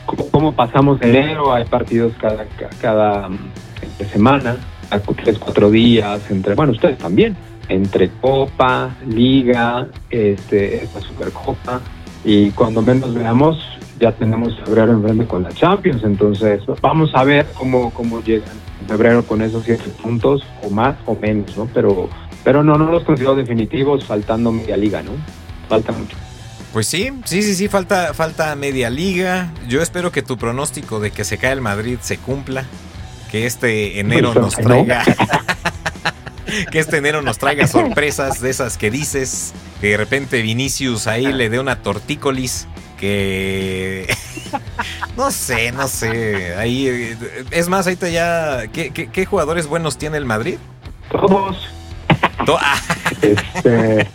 cómo, 0.07 0.53
pasamos 0.53 1.01
enero. 1.03 1.53
Hay 1.53 1.65
partidos 1.65 2.13
cada, 2.21 2.47
cada 2.81 3.29
semana, 4.13 4.57
tres, 5.23 5.39
cuatro 5.39 5.71
días, 5.71 6.31
entre, 6.31 6.55
bueno, 6.55 6.73
ustedes 6.73 6.99
también, 6.99 7.37
entre 7.69 8.11
Copa, 8.21 8.95
Liga, 9.07 9.89
este, 10.11 10.85
esta 10.85 11.01
Supercopa. 11.01 11.81
Y 12.25 12.51
cuando 12.51 12.81
menos 12.81 13.15
veamos, 13.15 13.59
ya 14.01 14.13
tenemos 14.13 14.59
febrero 14.65 14.93
enfrente 14.93 15.27
con 15.27 15.43
la 15.43 15.51
Champions, 15.51 16.03
entonces 16.05 16.63
vamos 16.81 17.11
a 17.15 17.25
ver 17.25 17.47
cómo, 17.55 17.93
cómo 17.93 18.23
llegan 18.23 18.57
en 18.81 18.89
febrero 18.89 19.25
con 19.25 19.43
esos 19.43 19.65
siete 19.65 19.91
puntos, 20.03 20.43
o 20.63 20.71
más 20.71 20.97
o 21.07 21.17
menos, 21.21 21.57
¿no? 21.57 21.69
Pero, 21.73 22.09
pero 22.43 22.63
no, 22.63 22.77
no 22.77 22.91
los 22.91 23.05
considero 23.05 23.35
definitivos, 23.35 24.05
faltando 24.05 24.51
media 24.53 24.77
liga, 24.77 25.03
¿no? 25.03 25.13
Falta 25.69 25.93
mucho. 25.93 26.17
Pues 26.75 26.89
sí, 26.89 27.09
sí, 27.25 27.45
sí, 27.45 27.55
sí, 27.55 27.69
falta, 27.69 28.15
falta 28.15 28.53
media 28.57 28.91
liga. 28.91 29.53
Yo 29.69 29.81
espero 29.81 30.11
que 30.11 30.23
tu 30.23 30.37
pronóstico 30.37 30.99
de 30.99 31.13
que 31.13 31.23
se 31.23 31.39
cae 31.39 31.53
el 31.53 31.61
Madrid 31.61 31.99
se 32.03 32.19
cumpla. 32.19 32.65
Que 33.31 33.47
este 33.47 34.01
enero 34.01 34.33
pues, 34.33 34.45
nos 34.45 34.57
traiga. 34.57 35.05
que 36.73 36.81
este 36.81 36.97
enero 36.97 37.23
nos 37.23 37.39
traiga 37.39 37.69
sorpresas 37.69 38.41
de 38.41 38.51
esas 38.51 38.77
que 38.77 38.91
dices. 38.91 39.55
Que 39.81 39.91
de 39.91 39.97
repente 39.99 40.43
Vinicius 40.43 41.07
ahí 41.07 41.33
le 41.33 41.49
dé 41.49 41.61
una 41.61 41.81
tortícolis 41.81 42.67
que 42.99 44.13
no 45.17 45.31
sé, 45.31 45.71
no 45.71 45.87
sé. 45.87 46.57
Ahí 46.57 46.89
eh, 46.89 47.17
es 47.53 47.69
más, 47.69 47.87
ahorita 47.87 48.09
ya 48.09 48.67
¿qué, 48.67 49.27
jugadores 49.27 49.69
buenos 49.69 49.97
tiene 49.97 50.17
el 50.17 50.25
Madrid? 50.25 50.57
Todos. 51.09 51.69
Ah. 52.49 52.83
este, 53.23 54.09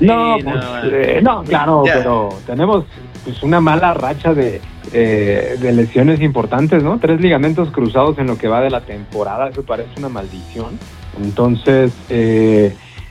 no, 0.00 0.36
pues, 0.42 0.64
eh, 0.92 1.20
no, 1.22 1.42
claro, 1.44 1.82
pero 1.84 2.28
tenemos 2.46 2.84
pues 3.24 3.42
una 3.42 3.60
mala 3.60 3.92
racha 3.94 4.32
de, 4.32 4.60
eh, 4.92 5.56
de 5.60 5.72
lesiones 5.72 6.20
importantes, 6.20 6.82
¿no? 6.82 6.98
Tres 6.98 7.20
ligamentos 7.20 7.70
cruzados 7.70 8.18
en 8.18 8.26
lo 8.26 8.38
que 8.38 8.48
va 8.48 8.60
de 8.60 8.70
la 8.70 8.80
temporada, 8.80 9.48
eso 9.48 9.62
parece 9.62 9.90
una 9.98 10.08
maldición. 10.08 10.78
Entonces, 11.22 11.92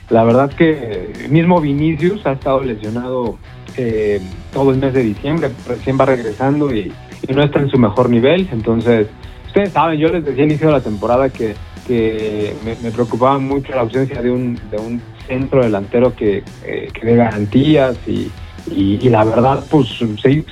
la 0.08 0.24
verdad 0.24 0.50
que 0.52 1.12
mismo 1.28 1.60
Vinicius 1.60 2.26
ha 2.26 2.32
estado 2.32 2.62
lesionado 2.62 3.38
eh, 3.76 4.20
todo 4.52 4.72
el 4.72 4.78
mes 4.78 4.92
de 4.92 5.02
diciembre, 5.02 5.50
recién 5.66 5.98
va 5.98 6.04
regresando 6.04 6.74
y, 6.74 6.92
no 7.28 7.42
está 7.42 7.60
en 7.60 7.70
su 7.70 7.78
mejor 7.78 8.10
nivel. 8.10 8.48
Entonces, 8.50 9.06
ustedes 9.46 9.70
saben, 9.72 10.00
yo 10.00 10.08
les 10.08 10.24
decía 10.24 10.42
al 10.42 10.50
inicio 10.50 10.66
de 10.68 10.72
la 10.72 10.80
temporada 10.80 11.28
que, 11.28 11.54
que 11.86 12.54
me, 12.64 12.90
preocupaba 12.90 13.38
mucho 13.38 13.72
la 13.72 13.82
ausencia 13.82 14.20
de 14.20 14.30
un, 14.30 14.58
de 14.70 14.78
un 14.78 15.00
centro 15.30 15.62
delantero 15.62 16.14
que, 16.14 16.42
eh, 16.64 16.88
que 16.92 17.06
dé 17.06 17.14
garantías 17.14 17.96
y, 18.06 18.30
y, 18.70 19.08
la 19.08 19.24
verdad, 19.24 19.64
pues 19.70 19.88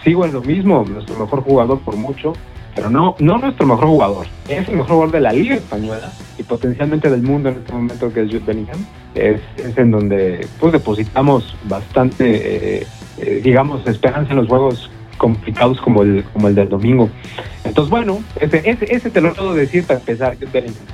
sigo 0.04 0.24
en 0.24 0.32
lo 0.32 0.40
mismo, 0.40 0.84
nuestro 0.88 1.18
mejor 1.18 1.42
jugador 1.42 1.80
por 1.80 1.96
mucho, 1.96 2.32
pero 2.74 2.88
no, 2.88 3.16
no 3.18 3.38
nuestro 3.38 3.66
mejor 3.66 3.86
jugador, 3.86 4.26
es 4.48 4.68
el 4.68 4.76
mejor 4.76 4.92
jugador 4.92 5.12
de 5.12 5.20
la 5.20 5.32
Liga 5.32 5.56
Española 5.56 6.12
y 6.38 6.42
potencialmente 6.44 7.10
del 7.10 7.22
mundo 7.22 7.48
en 7.48 7.56
este 7.56 7.72
momento, 7.72 8.12
que 8.12 8.22
es 8.22 8.28
Jude 8.28 8.44
Bellingham. 8.46 8.78
Es, 9.14 9.40
en 9.76 9.90
donde 9.90 10.46
pues 10.60 10.72
depositamos 10.72 11.56
bastante 11.64 12.82
eh, 12.82 12.86
eh, 13.20 13.40
digamos, 13.42 13.84
esperanza 13.86 14.30
en 14.30 14.36
los 14.38 14.48
juegos 14.48 14.90
complicados 15.16 15.80
como 15.80 16.02
el, 16.02 16.24
como 16.32 16.48
el 16.48 16.54
del 16.54 16.68
domingo. 16.68 17.10
Entonces, 17.64 17.90
bueno, 17.90 18.22
ese, 18.40 18.62
ese, 18.64 19.10
te 19.10 19.20
lo 19.20 19.34
puedo 19.34 19.54
decir 19.54 19.84
para 19.84 19.98
empezar, 19.98 20.36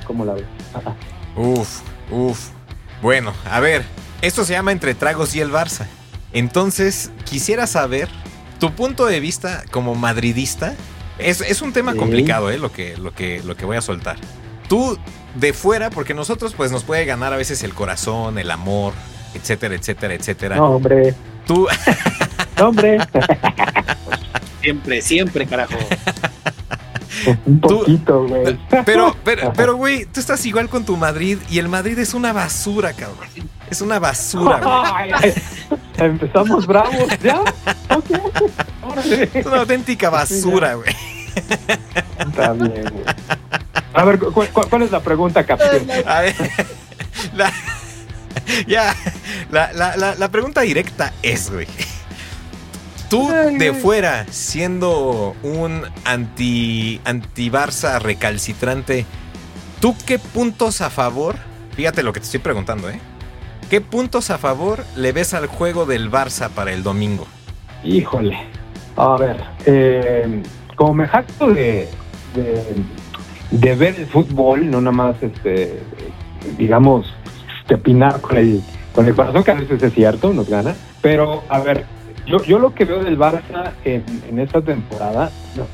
¿cómo 0.07 0.25
la 0.25 0.33
ves? 0.33 0.45
uf, 1.35 1.81
uf. 2.11 2.54
Bueno, 3.05 3.35
a 3.47 3.59
ver, 3.59 3.85
esto 4.23 4.45
se 4.45 4.53
llama 4.53 4.71
Entre 4.71 4.95
Tragos 4.95 5.35
y 5.35 5.39
el 5.39 5.51
Barça. 5.51 5.85
Entonces, 6.33 7.11
quisiera 7.23 7.67
saber 7.67 8.09
tu 8.59 8.71
punto 8.71 9.05
de 9.05 9.19
vista 9.19 9.63
como 9.69 9.93
madridista. 9.93 10.73
Es, 11.19 11.41
es 11.41 11.61
un 11.61 11.71
tema 11.71 11.93
complicado, 11.93 12.49
¿eh? 12.49 12.57
Lo 12.57 12.71
que, 12.71 12.97
lo, 12.97 13.13
que, 13.13 13.43
lo 13.43 13.55
que 13.55 13.65
voy 13.65 13.77
a 13.77 13.81
soltar. 13.81 14.15
Tú, 14.67 14.97
de 15.35 15.53
fuera, 15.53 15.91
porque 15.91 16.15
nosotros, 16.15 16.55
pues, 16.55 16.71
nos 16.71 16.83
puede 16.83 17.05
ganar 17.05 17.31
a 17.31 17.37
veces 17.37 17.61
el 17.61 17.75
corazón, 17.75 18.39
el 18.39 18.49
amor, 18.49 18.93
etcétera, 19.35 19.75
etcétera, 19.75 20.15
etcétera. 20.15 20.55
No, 20.55 20.71
hombre. 20.71 21.13
Tú. 21.45 21.67
hombre. 22.59 22.97
siempre, 24.63 25.03
siempre, 25.03 25.45
carajo. 25.45 25.77
Un 27.45 27.59
poquito, 27.59 28.27
güey. 28.27 28.57
Pero, 28.85 29.15
pero, 29.23 29.53
pero, 29.53 29.75
güey, 29.75 30.05
tú 30.05 30.19
estás 30.19 30.45
igual 30.45 30.69
con 30.69 30.85
tu 30.85 30.97
Madrid 30.97 31.37
y 31.49 31.59
el 31.59 31.67
Madrid 31.67 31.97
es 31.99 32.13
una 32.13 32.33
basura, 32.33 32.93
cabrón. 32.93 33.27
Es 33.69 33.81
una 33.81 33.99
basura, 33.99 34.59
güey. 34.59 35.33
Empezamos 35.97 36.67
bravos, 36.67 37.07
¿ya? 37.21 37.41
Es 39.33 39.45
una 39.45 39.57
auténtica 39.57 40.09
basura, 40.09 40.75
güey. 40.75 40.95
Está 42.19 42.53
bien, 42.53 42.89
güey. 42.91 43.05
A 43.93 44.03
ver, 44.03 44.19
¿cuál, 44.19 44.81
es 44.81 44.91
la 44.91 44.99
pregunta, 44.99 45.45
capitán? 45.45 45.87
A 46.05 46.21
ver, 46.21 46.35
la, 47.33 47.51
ya, 48.67 48.95
la, 49.49 49.71
la, 49.73 50.15
la, 50.15 50.29
pregunta 50.29 50.61
directa 50.61 51.13
es, 51.23 51.49
güey. 51.49 51.67
Tú 53.09 53.29
de 53.29 53.73
fuera, 53.73 54.25
siendo 54.29 55.35
un 55.43 55.83
anti, 56.05 56.99
anti 57.05 57.49
Barça 57.49 57.99
recalcitrante, 57.99 59.05
¿tú 59.79 59.95
qué 60.05 60.17
puntos 60.17 60.81
a 60.81 60.89
favor? 60.89 61.35
Fíjate 61.75 62.01
lo 62.01 62.13
que 62.13 62.19
te 62.19 62.25
estoy 62.25 62.39
preguntando, 62.39 62.89
¿eh? 62.89 62.99
¿Qué 63.69 63.81
puntos 63.81 64.29
a 64.31 64.37
favor 64.37 64.83
le 64.95 65.11
ves 65.11 65.33
al 65.33 65.47
juego 65.47 65.85
del 65.85 66.11
Barça 66.11 66.49
para 66.49 66.71
el 66.71 66.83
domingo? 66.83 67.27
Híjole. 67.83 68.37
A 68.95 69.17
ver, 69.17 69.43
eh, 69.65 70.41
como 70.75 70.93
me 70.93 71.07
jacto 71.07 71.47
de, 71.47 71.87
de, 72.33 72.63
de, 73.51 73.75
ver 73.75 73.95
el 73.99 74.07
fútbol, 74.07 74.69
no 74.69 74.79
nada 74.81 74.95
más, 74.95 75.21
este, 75.21 75.79
digamos, 76.57 77.13
de 77.67 77.75
opinar 77.75 78.21
con 78.21 78.37
el, 78.37 78.61
con 78.93 79.05
el 79.05 79.15
corazón, 79.15 79.43
que 79.43 79.51
a 79.51 79.55
veces 79.55 79.83
es 79.83 79.93
cierto, 79.93 80.33
nos 80.33 80.49
gana. 80.49 80.75
Pero, 81.01 81.43
a 81.49 81.59
ver, 81.59 81.85
yo, 82.25 82.43
yo 82.43 82.59
lo 82.59 82.73
que 82.73 82.85
veo 82.85 83.03
del 83.03 83.17
Barça 83.17 83.71
en, 83.83 84.03
en 84.29 84.39
esta 84.39 84.61
temporada, 84.61 85.31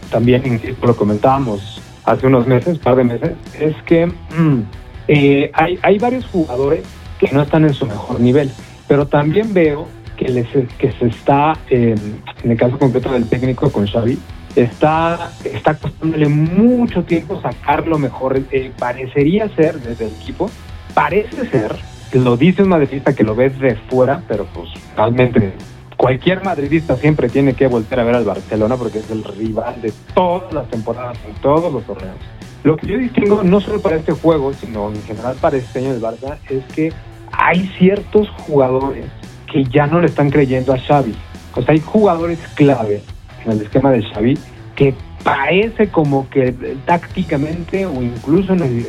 también 0.10 0.62
lo 0.82 0.96
comentábamos 0.96 1.82
hace 2.04 2.28
unos 2.28 2.48
meses, 2.48 2.80
par 2.80 2.96
de 2.96 3.04
meses, 3.04 3.32
es 3.60 3.76
que 3.84 4.08
mm, 4.08 4.62
eh, 5.08 5.52
hay, 5.54 5.80
hay 5.82 5.98
varios 6.00 6.26
jugadores 6.26 6.84
que 7.20 7.32
no 7.32 7.42
están 7.42 7.64
en 7.64 7.74
su 7.74 7.86
mejor 7.86 8.20
nivel, 8.20 8.52
pero 8.88 9.08
también 9.08 9.54
veo 9.54 9.88
que, 10.18 10.30
les, 10.30 10.48
que 10.78 10.92
se 10.94 11.08
está, 11.08 11.54
en 11.70 12.22
el 12.44 12.58
caso 12.58 12.78
concreto 12.78 13.12
del 13.12 13.28
técnico 13.28 13.72
con 13.72 13.88
Xavi, 13.88 14.18
está, 14.56 15.32
está 15.44 15.76
costándole 15.76 16.28
mucho 16.28 17.04
tiempo 17.04 17.42
sacar 17.42 17.88
lo 17.88 17.98
mejor. 17.98 18.42
Eh, 18.52 18.72
parecería 18.78 19.48
ser 19.56 19.80
desde 19.80 20.08
el 20.08 20.12
equipo 20.14 20.50
parece 20.94 21.50
ser, 21.50 21.76
lo 22.14 22.38
dice 22.38 22.64
un 22.64 22.70
madridista 22.70 23.14
que 23.14 23.24
lo 23.24 23.36
ves 23.36 23.58
de 23.60 23.76
fuera, 23.90 24.22
pero 24.28 24.46
pues 24.54 24.70
realmente 24.96 25.54
cualquier 26.02 26.44
madridista 26.44 26.98
siempre 26.98 27.30
tiene 27.30 27.54
que 27.54 27.68
volver 27.68 28.00
a 28.00 28.04
ver 28.04 28.16
al 28.16 28.26
Barcelona 28.26 28.76
porque 28.76 28.98
es 28.98 29.12
el 29.12 29.24
rival 29.24 29.80
de 29.84 29.94
todas 30.16 30.52
las 30.52 30.68
temporadas 30.68 31.16
en 31.28 31.36
todos 31.36 31.72
los 31.72 31.84
torneos. 31.84 32.18
Lo 32.64 32.76
que 32.76 32.88
yo 32.88 32.98
distingo 32.98 33.44
no 33.44 33.62
solo 33.62 33.80
para 33.80 33.98
este 33.98 34.12
juego, 34.12 34.52
sino 34.52 34.90
en 34.90 35.00
general 35.04 35.36
para 35.40 35.58
este 35.58 35.78
año 35.78 35.94
del 35.94 36.02
Barça, 36.02 36.40
es 36.50 36.64
que 36.74 36.92
hay 37.32 37.68
ciertos 37.78 38.28
jugadores 38.48 39.06
que 39.46 39.64
ya 39.66 39.86
no 39.86 40.02
le 40.02 40.08
están 40.08 40.32
creyendo 40.32 40.74
a 40.74 40.80
Xavi. 40.80 41.14
O 41.56 41.62
sea, 41.62 41.76
hay 41.76 41.82
jugadores 41.82 42.40
clave 42.56 43.04
en 43.46 43.52
el 43.52 43.62
esquema 43.62 43.92
de 43.92 44.02
Xavi 44.02 44.40
que 44.76 44.96
parece 45.24 45.90
como 45.90 46.28
que 46.32 46.52
tácticamente 46.86 47.86
o 47.86 48.02
incluso 48.02 48.54
en 48.54 48.64
el, 48.64 48.88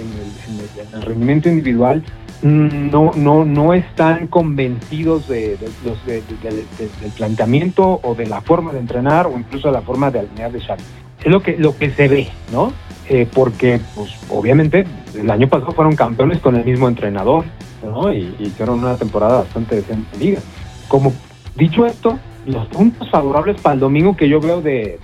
rendimiento 1.02 1.50
individual 1.50 2.02
no, 2.42 3.12
no, 3.14 3.44
no 3.44 3.72
están 3.72 4.26
convencidos 4.26 5.28
de, 5.28 5.58
los, 5.84 6.04
del 6.06 7.10
planteamiento 7.16 8.00
o 8.02 8.14
de 8.14 8.26
la 8.26 8.40
forma 8.40 8.72
de 8.72 8.80
entrenar 8.80 9.26
o 9.26 9.38
incluso 9.38 9.68
de 9.68 9.74
la 9.74 9.82
forma 9.82 10.10
de 10.10 10.20
alinear 10.20 10.50
de 10.50 10.60
Xavi. 10.60 10.82
Es 11.22 11.30
lo 11.30 11.40
que, 11.40 11.56
lo 11.56 11.76
que 11.76 11.90
se 11.90 12.08
ve, 12.08 12.28
¿no? 12.52 12.72
Eh, 13.08 13.28
porque, 13.32 13.80
pues, 13.94 14.10
obviamente, 14.28 14.84
el 15.14 15.30
año 15.30 15.48
pasado 15.48 15.72
fueron 15.72 15.94
campeones 15.94 16.40
con 16.40 16.56
el 16.56 16.64
mismo 16.64 16.88
entrenador, 16.88 17.44
¿no? 17.84 18.12
Y, 18.12 18.34
hicieron 18.40 18.80
una 18.80 18.96
temporada 18.96 19.38
bastante 19.38 19.76
decente 19.76 20.16
en 20.16 20.20
liga. 20.20 20.40
Como 20.88 21.12
dicho 21.54 21.86
esto, 21.86 22.18
los 22.46 22.66
puntos 22.66 23.08
favorables 23.10 23.60
para 23.60 23.74
el 23.74 23.80
domingo 23.80 24.16
que 24.16 24.28
yo 24.28 24.40
veo 24.40 24.60
de, 24.60 24.98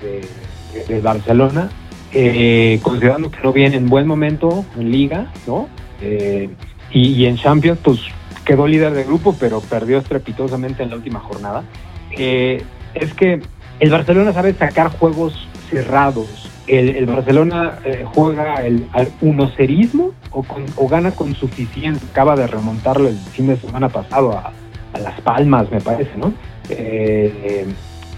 de, 0.88 1.00
Barcelona, 1.00 1.70
eh, 2.12 2.80
considerando 2.82 3.30
que 3.30 3.38
no 3.42 3.52
viene 3.52 3.76
en 3.76 3.88
buen 3.88 4.06
momento 4.06 4.64
en 4.76 4.90
liga, 4.90 5.32
¿no? 5.46 5.68
Eh, 6.00 6.50
y, 6.90 7.26
en 7.26 7.36
Champions, 7.36 7.78
pues 7.82 8.00
quedó 8.44 8.66
líder 8.66 8.94
de 8.94 9.04
grupo, 9.04 9.36
pero 9.38 9.60
perdió 9.60 9.98
estrepitosamente 9.98 10.82
en 10.82 10.90
la 10.90 10.96
última 10.96 11.20
jornada. 11.20 11.64
Eh, 12.12 12.62
es 12.94 13.12
que 13.14 13.40
el 13.80 13.90
Barcelona 13.90 14.32
sabe 14.32 14.54
sacar 14.54 14.88
juegos 14.88 15.46
cerrados. 15.70 16.50
El, 16.66 17.06
Barcelona 17.06 17.78
juega 18.14 18.66
el, 18.66 18.86
al 18.92 19.08
unocerismo 19.22 20.12
o, 20.30 20.44
o 20.76 20.88
gana 20.88 21.12
con 21.12 21.34
suficiente. 21.34 22.04
Acaba 22.10 22.36
de 22.36 22.46
remontarlo 22.46 23.08
el 23.08 23.16
fin 23.16 23.46
de 23.46 23.56
semana 23.56 23.88
pasado 23.88 24.32
a, 24.32 24.52
a 24.92 24.98
Las 24.98 25.20
Palmas, 25.20 25.70
me 25.70 25.80
parece, 25.80 26.16
¿no? 26.16 26.32
Eh, 26.70 27.66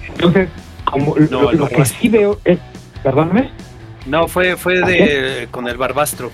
entonces, 0.09 0.49
como 0.85 1.17
lo, 1.17 1.69
que 1.69 1.85
sí 1.85 2.09
veo 2.09 2.39
es, 2.45 2.59
perdóname. 3.03 3.50
No, 4.07 4.29
fue, 4.29 4.57
fue 4.57 4.81
de, 4.81 5.49
con 5.50 5.69
el 5.69 5.77
Barbastro. 5.77 6.31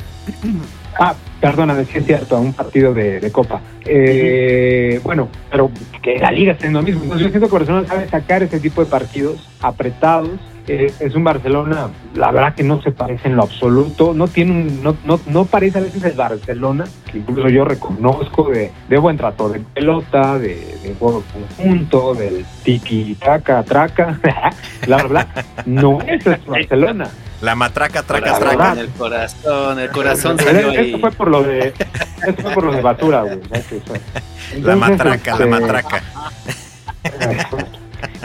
Ah, 0.99 1.14
perdóname, 1.40 1.85
sí 1.85 1.99
es 1.99 2.07
cierto, 2.07 2.38
un 2.38 2.52
partido 2.52 2.95
de, 2.95 3.31
Copa. 3.33 3.61
Eh, 3.85 5.00
bueno, 5.05 5.28
pero 5.50 5.71
que 6.02 6.19
la 6.19 6.31
liga 6.31 6.52
está 6.52 6.66
en 6.66 6.75
lo 6.75 6.83
mismo. 6.83 7.02
Entonces 7.02 7.26
yo 7.26 7.31
siento 7.31 7.49
que 7.49 7.55
Barcelona 7.55 7.87
sabe 7.87 8.09
sacar 8.09 8.43
ese 8.43 8.61
tipo 8.61 8.83
de 8.83 8.90
partidos 8.90 9.49
apretados 9.61 10.38
es 10.69 11.14
un 11.14 11.23
Barcelona, 11.23 11.90
la 12.14 12.33
verdad 12.33 12.55
que 12.55 12.64
no 12.64 12.83
se 12.83 12.90
parece 12.90 13.28
en 13.28 13.37
lo 13.37 13.45
absoluto, 13.45 14.14
no 14.14 14.26
tiene 14.26 14.52
un, 14.52 14.83
no, 14.83 14.97
no, 15.05 15.21
no 15.26 15.45
parece 15.45 15.78
a 15.78 15.83
veces 15.83 16.02
el 16.02 16.12
Barcelona, 16.12 16.85
que 17.11 17.19
incluso 17.19 17.49
yo 17.49 17.64
reconozco 17.64 18.50
de, 18.50 18.73
de 18.88 18.99
buen 18.99 19.16
trato 19.16 19.49
de 19.49 19.61
pelota, 19.61 20.38
de, 20.38 20.57
de 20.83 20.95
juego 20.99 21.23
conjunto, 21.33 22.14
del 22.14 22.45
tiki 22.64 23.14
taca, 23.14 23.62
traca, 23.62 24.19
bla 24.23 24.52
bla 24.87 25.05
bla. 25.05 25.45
No, 25.66 25.99
es 26.02 26.25
Barcelona. 26.47 27.08
La 27.47 27.54
matraca, 27.54 28.02
traca, 28.02 28.41
traca. 28.41 28.73
En 28.73 28.78
el 28.80 28.89
corazón, 28.89 29.78
el 29.78 29.91
corazón 29.91 30.37
salió 30.37 30.69
ahí. 30.69 30.87
Esto 30.87 30.99
fue 30.99 31.13
por 31.13 31.28
lo 31.28 31.45
de, 31.45 31.69
esto 32.26 32.43
fue 32.43 32.52
por 32.54 32.65
lo 32.65 32.73
de 32.73 32.82
Batura, 32.82 33.23
güey. 33.23 33.39
la 34.63 34.75
matraca, 34.75 35.39
la 35.39 35.45
este, 35.45 35.47
matraca. 35.47 36.02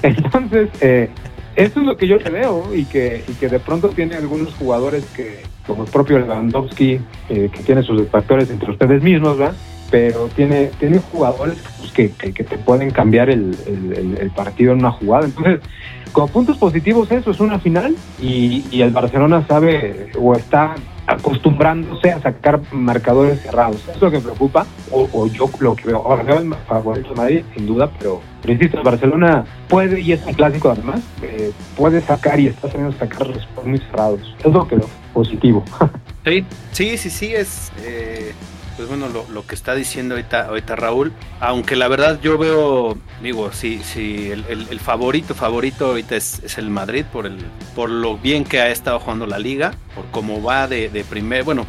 Entonces, 0.01 0.69
eh, 0.81 1.11
eso 1.55 1.81
es 1.81 1.85
lo 1.85 1.97
que 1.97 2.07
yo 2.07 2.17
veo 2.17 2.73
y 2.73 2.85
que, 2.85 3.23
y 3.27 3.33
que 3.33 3.47
de 3.47 3.59
pronto 3.59 3.89
tiene 3.89 4.15
algunos 4.15 4.55
jugadores 4.55 5.05
que, 5.15 5.43
como 5.67 5.83
el 5.83 5.91
propio 5.91 6.17
Lewandowski, 6.17 6.99
eh, 7.29 7.51
que 7.53 7.61
tiene 7.61 7.83
sus 7.83 8.09
factores 8.09 8.49
entre 8.49 8.71
ustedes 8.71 9.03
mismos, 9.03 9.37
¿verdad? 9.37 9.55
Pero 9.91 10.29
tiene, 10.29 10.71
tiene 10.79 10.99
jugadores 10.99 11.57
pues, 11.77 11.91
que, 11.91 12.09
que, 12.11 12.43
te 12.43 12.57
pueden 12.57 12.89
cambiar 12.91 13.29
el, 13.29 13.55
el, 14.19 14.31
partido 14.31 14.71
en 14.71 14.79
una 14.79 14.91
jugada. 14.91 15.25
Entonces, 15.25 15.59
como 16.13 16.27
puntos 16.27 16.57
positivos, 16.57 17.11
eso 17.11 17.31
es 17.31 17.39
una 17.39 17.59
final 17.59 17.95
y, 18.21 18.63
y 18.71 18.81
el 18.81 18.91
Barcelona 18.91 19.45
sabe 19.47 20.11
o 20.17 20.33
está 20.33 20.75
acostumbrándose 21.07 22.11
a 22.11 22.21
sacar 22.21 22.61
marcadores 22.71 23.41
cerrados. 23.41 23.81
Eso 23.83 23.91
es 23.91 24.01
lo 24.01 24.11
que 24.11 24.19
preocupa, 24.19 24.65
o, 24.91 25.27
yo 25.27 25.49
lo 25.59 25.75
que 25.75 25.87
veo. 25.87 25.97
Ahora 25.97 26.23
veo 26.23 26.39
el 26.39 26.53
favorito 26.67 27.09
de 27.09 27.15
Madrid, 27.15 27.43
sin 27.55 27.67
duda, 27.67 27.91
pero, 27.99 28.21
pero 28.41 28.53
insisto, 28.53 28.77
el 28.77 28.83
Barcelona 28.83 29.45
puede, 29.67 29.99
y 29.99 30.13
es 30.13 30.25
un 30.25 30.33
clásico 30.33 30.69
además, 30.71 31.01
eh, 31.21 31.51
puede 31.75 32.01
sacar 32.01 32.39
y 32.39 32.47
está 32.47 32.69
sabiendo 32.69 32.97
sacar 32.97 33.27
resultados 33.27 33.65
muy 33.65 33.79
cerrados. 33.79 34.35
Es 34.39 34.51
lo 34.51 34.67
que 34.67 34.75
veo 34.75 34.89
positivo. 35.13 35.63
Sí, 36.23 36.45
sí, 36.71 36.97
sí, 36.97 37.09
sí, 37.09 37.33
es... 37.33 37.71
Eh 37.83 38.31
pues 38.87 38.99
bueno, 38.99 39.25
lo, 39.31 39.45
que 39.45 39.53
está 39.53 39.75
diciendo 39.75 40.15
ahorita, 40.15 40.47
ahorita, 40.47 40.75
Raúl, 40.75 41.11
aunque 41.39 41.75
la 41.75 41.87
verdad 41.87 42.19
yo 42.19 42.39
veo, 42.39 42.97
digo, 43.21 43.51
sí, 43.51 43.79
sí, 43.83 44.31
el, 44.31 44.79
favorito, 44.79 45.35
favorito 45.35 45.85
ahorita 45.85 46.15
es, 46.15 46.57
el 46.57 46.71
Madrid 46.71 47.05
por 47.13 47.27
el, 47.27 47.37
por 47.75 47.91
lo 47.91 48.17
bien 48.17 48.43
que 48.43 48.59
ha 48.59 48.69
estado 48.71 48.99
jugando 48.99 49.27
la 49.27 49.37
liga, 49.37 49.75
por 49.93 50.05
cómo 50.09 50.41
va 50.41 50.67
de, 50.67 51.05
primer, 51.07 51.43
bueno, 51.43 51.67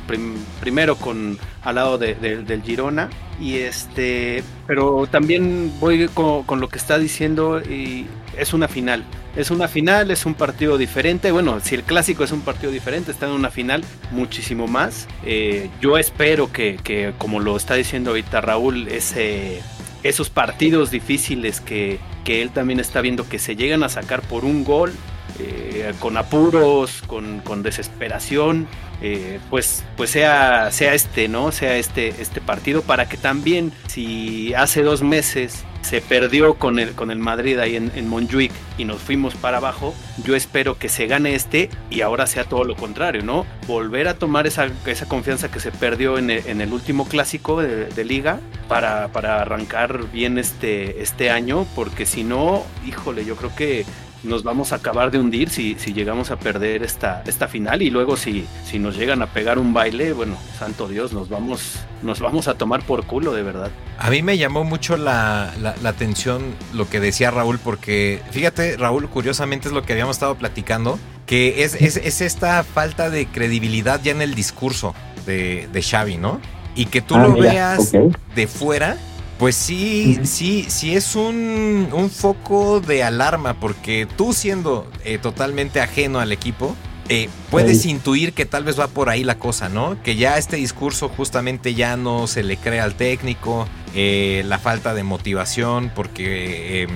primero 0.60 0.96
con 0.96 1.38
al 1.62 1.74
lado 1.74 1.98
del 1.98 2.62
Girona, 2.62 3.10
y 3.38 3.58
este, 3.58 4.42
pero 4.66 5.06
también 5.06 5.70
voy 5.80 6.08
con 6.08 6.60
lo 6.60 6.68
que 6.70 6.78
está 6.78 6.98
diciendo 6.98 7.60
y 7.60 8.06
es 8.36 8.52
una 8.52 8.68
final. 8.68 9.04
Es 9.36 9.50
una 9.50 9.68
final, 9.68 10.10
es 10.10 10.26
un 10.26 10.34
partido 10.34 10.76
diferente. 10.78 11.32
Bueno, 11.32 11.58
si 11.60 11.74
el 11.74 11.82
clásico 11.82 12.24
es 12.24 12.32
un 12.32 12.42
partido 12.42 12.70
diferente, 12.70 13.10
está 13.10 13.26
en 13.26 13.32
una 13.32 13.50
final 13.50 13.84
muchísimo 14.10 14.66
más. 14.66 15.08
Eh, 15.24 15.70
yo 15.80 15.98
espero 15.98 16.52
que, 16.52 17.14
como 17.18 17.40
lo 17.40 17.56
está 17.56 17.74
diciendo 17.74 18.10
ahorita 18.10 18.40
Raúl, 18.40 18.88
ese, 18.88 19.62
esos 20.02 20.28
partidos 20.30 20.90
difíciles 20.90 21.60
que, 21.60 21.98
él 22.26 22.50
también 22.50 22.80
está 22.80 23.00
viendo 23.00 23.28
que 23.28 23.38
se 23.38 23.56
llegan 23.56 23.82
a 23.82 23.88
sacar 23.88 24.22
por 24.22 24.44
un 24.44 24.64
gol, 24.64 24.92
eh, 25.38 25.92
con 25.98 26.16
apuros, 26.16 27.02
con, 27.06 27.62
desesperación, 27.62 28.66
eh, 29.00 29.40
pues, 29.50 29.84
pues 29.96 30.10
sea, 30.10 30.70
sea 30.70 30.94
este, 30.94 31.28
¿no? 31.28 31.52
Sea 31.52 31.76
este, 31.76 32.08
este 32.20 32.40
partido 32.40 32.82
para 32.82 33.08
que 33.08 33.16
también, 33.16 33.72
si 33.88 34.54
hace 34.54 34.82
dos 34.82 35.02
meses 35.02 35.64
se 35.82 36.00
perdió 36.00 36.54
con 36.54 36.78
el, 36.78 36.92
con 36.92 37.10
el 37.10 37.18
Madrid 37.18 37.58
ahí 37.58 37.76
en, 37.76 37.92
en 37.94 38.12
y 38.78 38.84
nos 38.84 39.00
fuimos 39.00 39.34
para 39.34 39.58
abajo, 39.58 39.94
yo 40.24 40.36
espero 40.36 40.78
que 40.78 40.88
se 40.88 41.06
gane 41.06 41.34
este 41.34 41.68
y 41.90 42.00
ahora 42.02 42.26
sea 42.26 42.44
todo 42.44 42.64
lo 42.64 42.76
contrario, 42.76 43.22
¿no? 43.22 43.44
Volver 43.66 44.08
a 44.08 44.14
tomar 44.14 44.46
esa, 44.46 44.68
esa 44.86 45.06
confianza 45.06 45.50
que 45.50 45.60
se 45.60 45.72
perdió 45.72 46.18
en 46.18 46.30
el, 46.30 46.46
en 46.46 46.60
el 46.60 46.72
último 46.72 47.06
clásico 47.06 47.60
de, 47.60 48.04
liga 48.04 48.40
para, 48.68 49.08
para, 49.08 49.40
arrancar 49.40 50.10
bien 50.10 50.38
este, 50.38 51.02
este 51.02 51.30
año, 51.30 51.66
porque 51.74 52.04
si 52.04 52.24
no, 52.24 52.64
híjole, 52.86 53.24
yo 53.24 53.36
creo 53.36 53.54
que 53.54 53.84
nos 54.24 54.42
vamos 54.42 54.72
a 54.72 54.76
acabar 54.76 55.10
de 55.10 55.18
hundir 55.18 55.50
si, 55.50 55.76
si 55.78 55.92
llegamos 55.92 56.30
a 56.30 56.38
perder 56.38 56.82
esta, 56.82 57.22
esta 57.26 57.48
final 57.48 57.82
y 57.82 57.90
luego 57.90 58.16
si, 58.16 58.46
si 58.64 58.78
nos 58.78 58.96
llegan 58.96 59.22
a 59.22 59.26
pegar 59.26 59.58
un 59.58 59.72
baile, 59.72 60.12
bueno, 60.12 60.36
santo 60.58 60.88
Dios, 60.88 61.12
nos 61.12 61.28
vamos, 61.28 61.80
nos 62.02 62.20
vamos 62.20 62.48
a 62.48 62.54
tomar 62.54 62.84
por 62.84 63.04
culo 63.04 63.32
de 63.32 63.42
verdad. 63.42 63.70
A 63.98 64.10
mí 64.10 64.22
me 64.22 64.38
llamó 64.38 64.64
mucho 64.64 64.96
la, 64.96 65.52
la, 65.60 65.88
atención 65.88 66.42
lo 66.72 66.88
que 66.88 67.00
decía 67.00 67.30
Raúl, 67.30 67.58
porque 67.58 68.20
fíjate, 68.30 68.76
Raúl, 68.76 69.08
curiosamente 69.08 69.68
es 69.68 69.74
lo 69.74 69.82
que 69.82 69.92
habíamos 69.92 70.16
estado 70.16 70.34
platicando, 70.36 70.98
que 71.26 71.64
es, 71.64 71.74
es, 71.74 71.96
es 71.96 72.20
esta 72.20 72.62
falta 72.64 73.10
de 73.10 73.26
credibilidad 73.26 74.00
ya 74.02 74.12
en 74.12 74.22
el 74.22 74.34
discurso 74.34 74.94
de, 75.26 75.68
de 75.72 75.82
Xavi, 75.82 76.16
¿no? 76.16 76.40
Y 76.74 76.86
que 76.86 77.02
tú 77.02 77.16
ah, 77.16 77.26
lo 77.26 77.34
veas 77.34 77.92
de 77.92 78.46
fuera 78.46 78.96
pues 79.42 79.56
sí, 79.56 80.20
sí, 80.22 80.66
sí 80.68 80.94
es 80.94 81.16
un, 81.16 81.88
foco 82.14 82.80
de 82.80 83.02
alarma 83.02 83.54
porque 83.54 84.06
tú 84.16 84.32
siendo 84.32 84.88
eh, 85.04 85.18
totalmente 85.18 85.80
ajeno 85.80 86.20
al 86.20 86.30
equipo, 86.30 86.76
eh, 87.08 87.28
puedes 87.50 87.84
intuir 87.84 88.34
que 88.34 88.46
tal 88.46 88.62
vez 88.62 88.78
va 88.78 88.86
por 88.86 89.08
ahí 89.08 89.24
la 89.24 89.40
cosa, 89.40 89.68
¿no? 89.68 90.00
Que 90.04 90.14
ya 90.14 90.38
este 90.38 90.58
discurso 90.58 91.08
justamente 91.08 91.74
ya 91.74 91.96
no 91.96 92.28
se 92.28 92.44
le 92.44 92.56
cree 92.56 92.78
al 92.78 92.94
técnico, 92.94 93.66
eh, 93.96 94.44
la 94.46 94.60
falta 94.60 94.94
de 94.94 95.02
motivación 95.02 95.90
porque 95.92 96.82
em, 96.82 96.90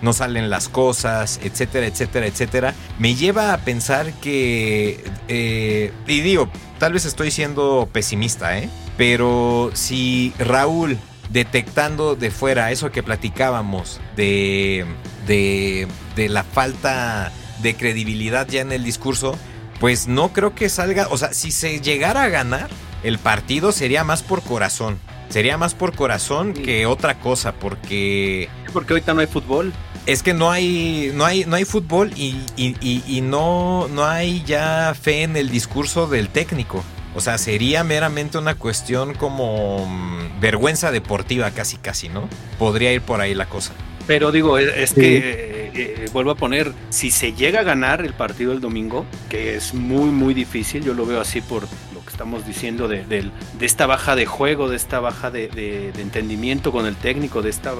no 0.00 0.14
salen 0.14 0.48
las 0.48 0.70
cosas, 0.70 1.38
etcétera, 1.44 1.86
etcétera, 1.86 2.26
etcétera, 2.26 2.74
me 2.98 3.14
lleva 3.14 3.52
a 3.52 3.58
pensar 3.58 4.10
que, 4.22 5.04
y 5.28 6.20
digo, 6.22 6.48
tal 6.78 6.94
vez 6.94 7.04
estoy 7.04 7.30
siendo 7.30 7.90
pesimista, 7.92 8.58
¿eh? 8.58 8.70
Pero 8.96 9.70
si 9.74 10.32
Raúl 10.38 10.96
detectando 11.30 12.16
de 12.16 12.30
fuera 12.30 12.70
eso 12.70 12.90
que 12.90 13.02
platicábamos 13.02 14.00
de, 14.16 14.84
de, 15.26 15.88
de 16.16 16.28
la 16.28 16.44
falta 16.44 17.32
de 17.62 17.74
credibilidad 17.74 18.46
ya 18.46 18.60
en 18.60 18.72
el 18.72 18.84
discurso, 18.84 19.36
pues 19.80 20.06
no 20.06 20.32
creo 20.32 20.54
que 20.54 20.68
salga, 20.68 21.08
o 21.10 21.18
sea, 21.18 21.32
si 21.32 21.50
se 21.50 21.80
llegara 21.80 22.24
a 22.24 22.28
ganar, 22.28 22.70
el 23.02 23.18
partido 23.18 23.72
sería 23.72 24.04
más 24.04 24.22
por 24.22 24.42
corazón. 24.42 24.98
Sería 25.28 25.58
más 25.58 25.74
por 25.74 25.94
corazón 25.96 26.52
que 26.52 26.86
otra 26.86 27.18
cosa, 27.18 27.52
porque... 27.52 28.48
Porque 28.72 28.92
ahorita 28.92 29.14
no 29.14 29.20
hay 29.20 29.26
fútbol. 29.26 29.72
Es 30.06 30.22
que 30.22 30.34
no 30.34 30.50
hay, 30.50 31.10
no 31.14 31.24
hay, 31.24 31.44
no 31.44 31.56
hay 31.56 31.64
fútbol 31.64 32.12
y, 32.14 32.36
y, 32.56 33.02
y 33.06 33.20
no, 33.20 33.88
no 33.88 34.04
hay 34.04 34.44
ya 34.44 34.94
fe 35.00 35.22
en 35.22 35.36
el 35.36 35.50
discurso 35.50 36.06
del 36.06 36.28
técnico. 36.28 36.84
O 37.14 37.20
sea, 37.20 37.38
sería 37.38 37.84
meramente 37.84 38.38
una 38.38 38.56
cuestión 38.56 39.14
como 39.14 39.86
mm, 39.86 40.40
vergüenza 40.40 40.90
deportiva 40.90 41.50
casi 41.52 41.76
casi, 41.76 42.08
¿no? 42.08 42.28
Podría 42.58 42.92
ir 42.92 43.02
por 43.02 43.20
ahí 43.20 43.34
la 43.34 43.46
cosa. 43.46 43.72
Pero 44.06 44.32
digo, 44.32 44.58
es, 44.58 44.92
que 44.92 45.70
eh, 45.74 46.06
vuelvo 46.12 46.32
a 46.32 46.34
poner, 46.34 46.72
si 46.90 47.10
se 47.10 47.32
llega 47.32 47.60
a 47.60 47.62
ganar 47.62 48.04
el 48.04 48.12
partido 48.12 48.52
el 48.52 48.60
domingo, 48.60 49.06
que 49.30 49.56
es 49.56 49.72
muy, 49.72 50.10
muy 50.10 50.34
difícil, 50.34 50.84
yo 50.84 50.92
lo 50.92 51.06
veo 51.06 51.20
así 51.20 51.40
por 51.40 51.62
lo 51.94 52.04
que 52.04 52.10
estamos 52.10 52.46
diciendo 52.46 52.86
de, 52.86 53.04
de, 53.04 53.30
esta 53.60 53.86
baja 53.86 54.14
de 54.14 54.26
juego, 54.26 54.68
de 54.68 54.76
esta 54.76 55.00
baja 55.00 55.30
de, 55.30 55.48
de 55.48 55.88
entendimiento 56.02 56.70
con 56.70 56.84
el 56.84 56.96
técnico, 56.96 57.40
de 57.40 57.48
esta, 57.48 57.72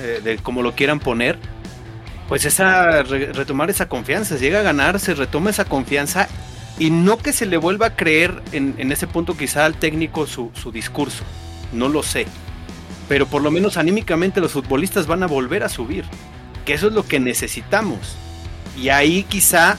eh, 0.00 0.20
de 0.24 0.38
como 0.38 0.62
lo 0.62 0.74
quieran 0.74 0.98
poner, 0.98 1.38
pues 2.28 2.44
esa, 2.44 3.02
retomar 3.02 3.70
esa 3.70 3.88
confianza, 3.88 4.36
si 4.36 4.44
llega 4.44 4.60
a 4.60 4.62
ganar, 4.62 4.98
se 4.98 5.14
retoma 5.14 5.50
esa 5.50 5.64
confianza 5.64 6.28
y 6.78 6.90
no 6.90 7.18
que 7.18 7.32
se 7.32 7.46
le 7.46 7.56
vuelva 7.56 7.86
a 7.86 7.96
creer 7.96 8.42
en, 8.52 8.74
en 8.78 8.92
ese 8.92 9.06
punto 9.06 9.36
quizá 9.36 9.64
al 9.64 9.76
técnico 9.76 10.26
su, 10.26 10.50
su 10.54 10.72
discurso, 10.72 11.24
no 11.72 11.88
lo 11.88 12.02
sé 12.02 12.26
pero 13.08 13.26
por 13.26 13.42
lo 13.42 13.50
menos 13.50 13.76
anímicamente 13.76 14.40
los 14.40 14.52
futbolistas 14.52 15.06
van 15.06 15.22
a 15.22 15.26
volver 15.26 15.62
a 15.62 15.68
subir, 15.68 16.04
que 16.64 16.74
eso 16.74 16.88
es 16.88 16.92
lo 16.92 17.06
que 17.06 17.20
necesitamos. 17.20 18.16
Y 18.76 18.88
ahí 18.88 19.22
quizá 19.22 19.78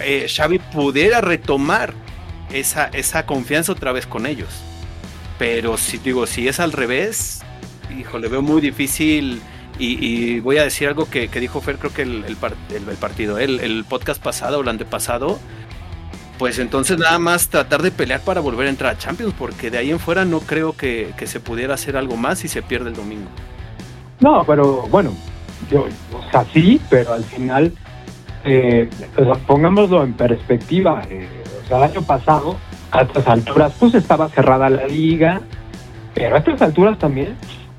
eh, 0.00 0.26
Xavi 0.28 0.58
pudiera 0.58 1.20
retomar 1.20 1.94
esa, 2.52 2.86
esa 2.86 3.26
confianza 3.26 3.72
otra 3.72 3.92
vez 3.92 4.06
con 4.06 4.26
ellos. 4.26 4.48
Pero 5.38 5.76
si 5.76 5.98
digo, 5.98 6.26
si 6.26 6.46
es 6.46 6.60
al 6.60 6.72
revés, 6.72 7.40
híjole, 7.98 8.28
veo 8.28 8.42
muy 8.42 8.60
difícil. 8.60 9.40
Y, 9.78 10.38
voy 10.40 10.58
a 10.58 10.64
decir 10.64 10.86
algo 10.86 11.10
que, 11.10 11.26
dijo 11.28 11.60
Fer, 11.60 11.76
creo 11.76 11.92
que 11.92 12.02
el, 12.02 12.24
el, 12.24 12.36
partido, 12.36 13.38
el, 13.38 13.58
el 13.58 13.84
podcast 13.84 14.22
pasado 14.22 14.58
o 14.58 14.62
el 14.62 14.68
antepasado, 14.68 15.40
pues 16.38 16.58
entonces 16.58 16.98
nada 16.98 17.18
más 17.18 17.48
tratar 17.48 17.82
de 17.82 17.90
pelear 17.90 18.20
para 18.20 18.40
volver 18.40 18.66
a 18.66 18.70
entrar 18.70 18.94
a 18.94 18.98
Champions, 18.98 19.34
porque 19.38 19.70
de 19.70 19.78
ahí 19.78 19.90
en 19.90 19.98
fuera 19.98 20.24
no 20.24 20.40
creo 20.40 20.74
que, 20.74 21.12
se 21.24 21.40
pudiera 21.40 21.74
hacer 21.74 21.96
algo 21.96 22.16
más 22.16 22.40
si 22.40 22.48
se 22.48 22.62
pierde 22.62 22.90
el 22.90 22.96
domingo. 22.96 23.28
No, 24.20 24.44
pero 24.44 24.82
bueno, 24.88 25.12
yo, 25.70 25.86
o 26.12 26.30
sea, 26.30 26.44
sí, 26.52 26.80
pero 26.88 27.12
al 27.12 27.24
final, 27.24 27.72
eh, 28.44 28.88
pongámoslo 29.46 30.04
en 30.04 30.14
perspectiva, 30.14 31.02
eh, 31.10 31.28
o 31.64 31.68
sea, 31.68 31.78
el 31.78 31.84
año 31.84 32.02
pasado, 32.02 32.56
a 32.90 33.02
estas 33.02 33.26
alturas, 33.26 33.72
pues 33.78 33.94
estaba 33.94 34.28
cerrada 34.28 34.68
la 34.68 34.86
liga, 34.86 35.40
pero 36.14 36.36
a 36.36 36.38
estas 36.38 36.60
alturas 36.62 36.98
también, 36.98 37.36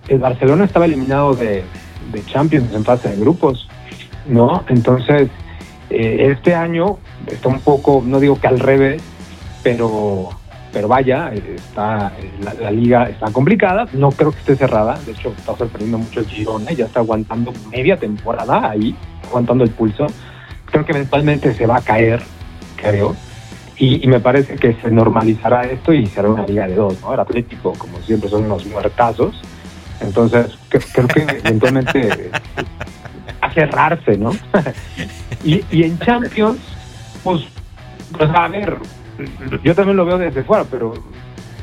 el 0.07 0.19
Barcelona 0.19 0.65
estaba 0.65 0.85
eliminado 0.85 1.33
de, 1.33 1.63
de 2.11 2.25
Champions 2.25 2.73
en 2.73 2.83
fase 2.83 3.09
de 3.09 3.17
grupos, 3.17 3.67
¿no? 4.25 4.63
Entonces, 4.69 5.29
eh, 5.93 6.31
este 6.31 6.55
año 6.55 6.97
está 7.27 7.49
un 7.49 7.59
poco, 7.59 8.03
no 8.05 8.19
digo 8.19 8.39
que 8.39 8.47
al 8.47 8.59
revés, 8.59 9.01
pero, 9.61 10.29
pero 10.71 10.87
vaya, 10.87 11.31
está 11.33 12.11
la, 12.59 12.71
liga 12.71 13.09
está 13.09 13.31
complicada, 13.31 13.87
no 13.93 14.11
creo 14.11 14.31
que 14.31 14.39
esté 14.39 14.55
cerrada, 14.55 14.99
de 15.05 15.11
hecho 15.11 15.33
está 15.37 15.55
sorprendiendo 15.55 15.99
mucho 15.99 16.21
el 16.21 16.25
Girona, 16.25 16.71
ya 16.71 16.85
está 16.85 16.99
aguantando 16.99 17.53
media 17.71 17.97
temporada 17.97 18.71
ahí, 18.71 18.95
aguantando 19.27 19.63
el 19.63 19.69
pulso, 19.69 20.07
creo 20.65 20.83
que 20.83 20.93
eventualmente 20.93 21.53
se 21.53 21.67
va 21.67 21.77
a 21.77 21.81
caer, 21.81 22.23
creo, 22.75 23.15
y, 23.77 24.07
me 24.07 24.19
parece 24.19 24.55
que 24.55 24.73
se 24.81 24.89
normalizará 24.89 25.63
esto 25.63 25.93
y 25.93 26.05
será 26.07 26.29
una 26.29 26.45
liga 26.45 26.67
de 26.67 26.75
dos, 26.75 27.01
¿no? 27.01 27.13
El 27.13 27.19
Atlético, 27.19 27.73
como 27.73 27.99
siempre, 27.99 28.29
son 28.29 28.45
unos 28.45 28.65
muertazos, 28.65 29.39
entonces 29.99 30.57
creo 30.69 31.07
que 31.07 31.21
eventualmente 31.21 32.31
a 33.41 33.51
cerrarse, 33.51 34.17
¿no? 34.17 34.31
y, 35.43 35.83
en 35.83 35.99
Champions 35.99 36.59
pues, 37.23 37.43
pues, 38.17 38.29
a 38.29 38.47
ver, 38.47 38.77
yo 39.63 39.75
también 39.75 39.97
lo 39.97 40.05
veo 40.05 40.17
desde 40.17 40.43
fuera, 40.43 40.65
pero 40.69 40.93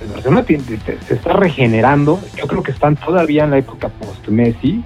el 0.00 0.12
Barcelona 0.12 0.44
se 0.46 1.14
está 1.14 1.34
regenerando. 1.34 2.20
Yo 2.36 2.46
creo 2.46 2.62
que 2.62 2.72
están 2.72 2.96
todavía 2.96 3.44
en 3.44 3.50
la 3.50 3.58
época 3.58 3.88
post-Messi. 3.88 4.82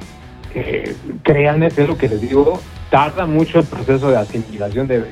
Eh, 0.55 0.95
créanme, 1.23 1.67
es 1.67 1.89
lo 1.89 1.97
que 1.97 2.09
les 2.09 2.21
digo, 2.21 2.61
tarda 2.91 3.27
mucho 3.27 3.61
el 3.61 3.67
proceso 3.67 4.11
de 4.11 4.17
asimilación 4.19 4.87
de, 4.87 5.05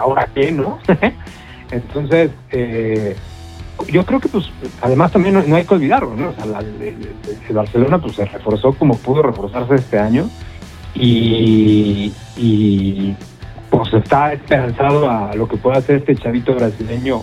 ahora 0.00 0.28
qué, 0.34 0.50
¿no? 0.50 0.78
Entonces, 1.70 2.30
eh, 2.50 3.16
yo 3.88 4.04
creo 4.04 4.18
que, 4.18 4.28
pues, 4.28 4.50
además 4.80 5.12
también 5.12 5.34
no, 5.48 5.56
hay 5.56 5.64
que 5.64 5.74
olvidarlo, 5.74 6.14
¿no? 6.16 6.30
O 6.30 6.34
sea, 6.34 6.44
el, 6.60 7.54
Barcelona, 7.54 7.98
pues, 7.98 8.16
se 8.16 8.24
reforzó 8.24 8.72
como 8.72 8.96
pudo 8.96 9.22
reforzarse 9.22 9.76
este 9.76 9.98
año 9.98 10.28
y, 10.98 12.12
y 12.36 13.14
pues 13.70 13.92
está 13.92 14.32
esperanzado 14.32 15.10
a 15.10 15.34
lo 15.34 15.48
que 15.48 15.56
pueda 15.56 15.78
hacer 15.78 15.96
este 15.96 16.16
chavito 16.16 16.54
brasileño, 16.54 17.20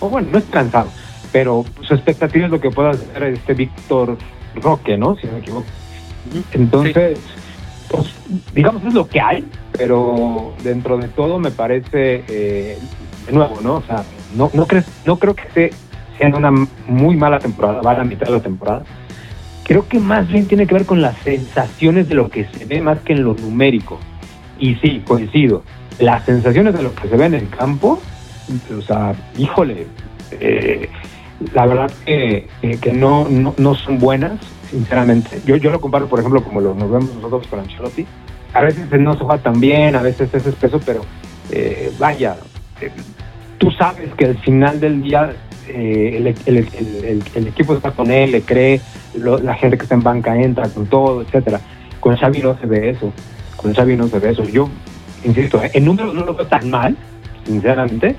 o 0.00 0.08
bueno, 0.08 0.28
no 0.32 0.38
es 0.38 0.44
esperanzado, 0.44 0.88
pero 1.32 1.64
su 1.82 1.94
expectativa 1.94 2.46
es 2.46 2.50
lo 2.50 2.60
que 2.60 2.70
pueda 2.70 2.90
hacer 2.90 3.22
este 3.24 3.54
Víctor 3.54 4.16
Roque, 4.56 4.96
¿no? 4.96 5.16
Si 5.16 5.26
no 5.26 5.34
me 5.34 5.38
equivoco. 5.40 5.66
Entonces, 6.52 7.18
pues 7.90 8.14
digamos 8.54 8.82
es 8.84 8.94
lo 8.94 9.06
que 9.08 9.20
hay, 9.20 9.44
pero 9.72 10.54
dentro 10.62 10.96
de 10.96 11.08
todo 11.08 11.38
me 11.38 11.50
parece, 11.50 12.24
eh, 12.28 12.78
de 13.26 13.32
nuevo, 13.32 13.60
¿no? 13.60 13.76
O 13.76 13.82
sea, 13.82 14.04
no, 14.34 14.50
no, 14.54 14.66
crees, 14.66 14.86
no 15.04 15.18
creo 15.18 15.34
que 15.34 15.42
esté 15.42 15.70
siendo 16.16 16.38
una 16.38 16.50
muy 16.86 17.16
mala 17.16 17.38
temporada, 17.38 17.82
va 17.82 17.92
a 17.92 17.98
la 17.98 18.04
mitad 18.04 18.26
de 18.26 18.32
la 18.32 18.40
temporada. 18.40 18.84
Creo 19.64 19.88
que 19.88 19.98
más 19.98 20.28
bien 20.28 20.46
tiene 20.46 20.66
que 20.66 20.74
ver 20.74 20.84
con 20.84 21.00
las 21.00 21.16
sensaciones 21.18 22.08
de 22.08 22.14
lo 22.14 22.28
que 22.28 22.44
se 22.44 22.66
ve 22.66 22.82
más 22.82 23.00
que 23.00 23.14
en 23.14 23.24
lo 23.24 23.34
numérico. 23.34 23.98
Y 24.58 24.74
sí, 24.76 25.02
coincido. 25.06 25.62
Las 25.98 26.24
sensaciones 26.24 26.74
de 26.74 26.82
lo 26.82 26.94
que 26.94 27.08
se 27.08 27.16
ve 27.16 27.26
en 27.26 27.34
el 27.34 27.48
campo, 27.48 27.98
o 28.76 28.82
sea, 28.82 29.14
híjole, 29.38 29.86
eh, 30.32 30.88
la 31.54 31.66
verdad 31.66 31.90
que, 32.04 32.46
que 32.80 32.92
no, 32.92 33.26
no, 33.28 33.74
son 33.74 33.98
buenas, 33.98 34.38
sinceramente. 34.70 35.40
Yo, 35.46 35.56
yo 35.56 35.70
lo 35.70 35.80
comparo, 35.80 36.08
por 36.08 36.18
ejemplo, 36.18 36.42
como 36.42 36.60
lo, 36.60 36.74
nos 36.74 36.90
vemos 36.90 37.14
nosotros 37.14 37.46
con 37.48 37.60
Ancelotti. 37.60 38.06
A 38.52 38.60
veces 38.60 38.86
no 39.00 39.14
se 39.14 39.20
juega 39.20 39.42
tan 39.42 39.60
bien, 39.60 39.96
a 39.96 40.02
veces 40.02 40.32
es 40.32 40.46
espeso, 40.46 40.80
pero 40.84 41.00
eh, 41.50 41.90
vaya, 41.98 42.36
eh, 42.80 42.90
tú 43.58 43.70
sabes 43.70 44.12
que 44.14 44.26
al 44.26 44.38
final 44.38 44.78
del 44.78 45.02
día 45.02 45.34
el, 45.66 46.34
el, 46.46 47.46
equipo 47.46 47.74
está 47.74 47.90
con 47.90 48.10
él, 48.10 48.32
le 48.32 48.42
cree, 48.42 48.80
la 49.16 49.54
gente 49.54 49.76
que 49.76 49.84
está 49.84 49.94
en 49.94 50.02
banca 50.02 50.36
entra 50.36 50.68
con 50.68 50.86
todo, 50.86 51.22
etcétera. 51.22 51.60
Con 52.00 52.16
Xavi 52.16 52.40
no 52.40 52.58
se 52.58 52.66
ve 52.66 52.90
eso 52.90 53.12
con 53.64 53.72
Xavi 53.72 53.96
no 53.96 54.08
se 54.08 54.18
ve 54.18 54.30
eso. 54.30 54.44
Yo, 54.44 54.68
insisto, 55.24 55.62
¿eh? 55.64 55.70
en 55.72 55.86
números 55.86 56.14
no 56.14 56.26
lo 56.26 56.34
veo 56.34 56.46
tan 56.46 56.68
mal, 56.68 56.94
sinceramente, 57.46 58.14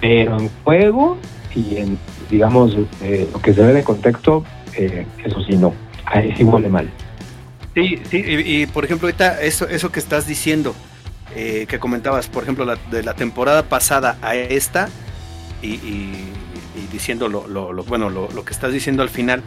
pero 0.00 0.38
en 0.38 0.48
juego 0.64 1.18
y 1.54 1.76
en, 1.76 1.98
digamos, 2.30 2.74
eh, 3.02 3.28
lo 3.30 3.38
que 3.38 3.52
se 3.52 3.60
ve 3.60 3.74
de 3.74 3.84
contexto, 3.84 4.44
eh, 4.74 5.06
eso 5.22 5.42
sí 5.44 5.56
no, 5.58 5.74
ahí 6.06 6.34
sí 6.38 6.42
huele 6.42 6.70
mal. 6.70 6.88
Sí, 7.74 8.00
sí, 8.10 8.24
y, 8.24 8.66
por 8.66 8.86
ejemplo, 8.86 9.08
ahorita 9.08 9.42
eso, 9.42 9.68
eso 9.68 9.92
que 9.92 10.00
estás 10.00 10.26
diciendo, 10.26 10.74
que 11.34 11.78
comentabas, 11.78 12.26
por 12.26 12.42
ejemplo, 12.42 12.66
de 12.90 13.02
la 13.04 13.14
temporada 13.14 13.62
pasada 13.62 14.16
a 14.22 14.34
esta, 14.34 14.88
y, 15.62 15.78
diciendo 16.90 17.28
lo, 17.28 17.46
lo, 17.46 17.84
bueno, 17.84 18.08
lo, 18.08 18.28
lo, 18.30 18.44
que 18.44 18.52
estás 18.52 18.72
diciendo 18.72 19.02
al 19.02 19.10
final, 19.10 19.42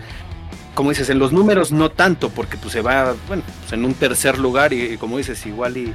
como 0.74 0.90
dices, 0.90 1.10
en 1.10 1.20
los 1.20 1.32
números 1.32 1.72
no 1.72 1.92
tanto, 1.92 2.30
porque 2.30 2.58
pues 2.58 2.74
se 2.74 2.82
va, 2.82 3.16
bueno, 3.28 3.44
pues, 3.62 3.74
en 3.74 3.86
un 3.86 3.94
tercer 3.94 4.38
lugar 4.38 4.74
y, 4.74 4.98
como 4.98 5.18
dices, 5.18 5.46
igual 5.46 5.78
y, 5.78 5.94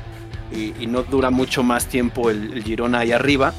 no 0.86 1.02
dura 1.02 1.30
mucho 1.30 1.62
más 1.62 1.86
tiempo 1.86 2.30
el, 2.30 2.62
Girona 2.62 3.00
ahí 3.00 3.12
arriba, 3.12 3.52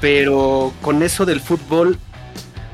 pero 0.00 0.72
con 0.80 1.02
eso 1.02 1.26
del 1.26 1.40
fútbol, 1.40 1.98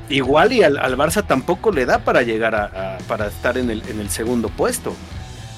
igual 0.08 0.52
y 0.52 0.62
al, 0.62 0.76
Barça 0.96 1.26
tampoco 1.26 1.72
le 1.72 1.86
da 1.86 2.00
para 2.00 2.22
llegar 2.22 2.54
a, 2.54 2.98
para 3.08 3.28
estar 3.28 3.56
en 3.56 3.70
el, 3.70 3.82
en 3.88 4.00
el 4.00 4.10
segundo 4.10 4.48
puesto. 4.48 4.94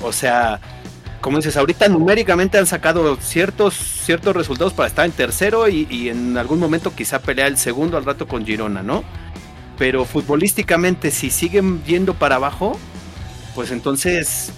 O 0.00 0.12
sea, 0.12 0.60
como 1.20 1.38
dices, 1.38 1.56
ahorita 1.56 1.88
numéricamente 1.88 2.58
han 2.58 2.66
sacado 2.66 3.16
ciertos, 3.16 3.74
ciertos 3.74 4.36
resultados 4.36 4.72
para 4.72 4.88
estar 4.88 5.04
en 5.04 5.12
tercero 5.12 5.68
y, 5.68 6.08
en 6.08 6.38
algún 6.38 6.60
momento 6.60 6.94
quizá 6.94 7.20
pelear 7.20 7.48
el 7.48 7.58
segundo 7.58 7.96
al 7.96 8.04
rato 8.04 8.28
con 8.28 8.46
Girona, 8.46 8.82
¿no? 8.82 9.04
Pero 9.78 10.04
futbolísticamente 10.04 11.10
si 11.10 11.30
siguen 11.30 11.82
yendo 11.84 12.14
para 12.14 12.36
abajo, 12.36 12.78
pues 13.54 13.70
entonces 13.70 14.52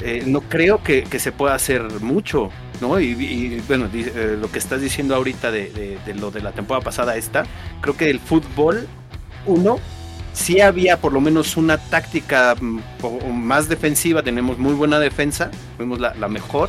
eh, 0.00 0.24
no 0.26 0.40
creo 0.42 0.82
que, 0.82 1.06
se 1.18 1.32
pueda 1.32 1.54
hacer 1.54 1.82
mucho, 2.00 2.50
¿no? 2.80 3.00
Y, 3.00 3.62
bueno, 3.68 3.88
eh, 3.94 4.36
lo 4.38 4.50
que 4.50 4.58
estás 4.58 4.80
diciendo 4.80 5.14
ahorita 5.14 5.50
de, 5.50 5.98
lo 6.16 6.30
de 6.30 6.40
la 6.40 6.52
temporada 6.52 6.84
pasada 6.84 7.16
esta, 7.16 7.44
creo 7.80 7.96
que 7.96 8.10
el 8.10 8.18
fútbol, 8.18 8.88
uno, 9.46 9.78
sí 10.32 10.60
había 10.60 11.00
por 11.00 11.12
lo 11.12 11.20
menos 11.20 11.56
una 11.56 11.78
táctica 11.78 12.56
mm, 12.60 12.80
más 13.32 13.68
defensiva, 13.68 14.22
tenemos 14.22 14.58
muy 14.58 14.74
buena 14.74 14.98
defensa, 14.98 15.50
fuimos 15.76 16.00
la, 16.00 16.12
la 16.14 16.28
mejor, 16.28 16.68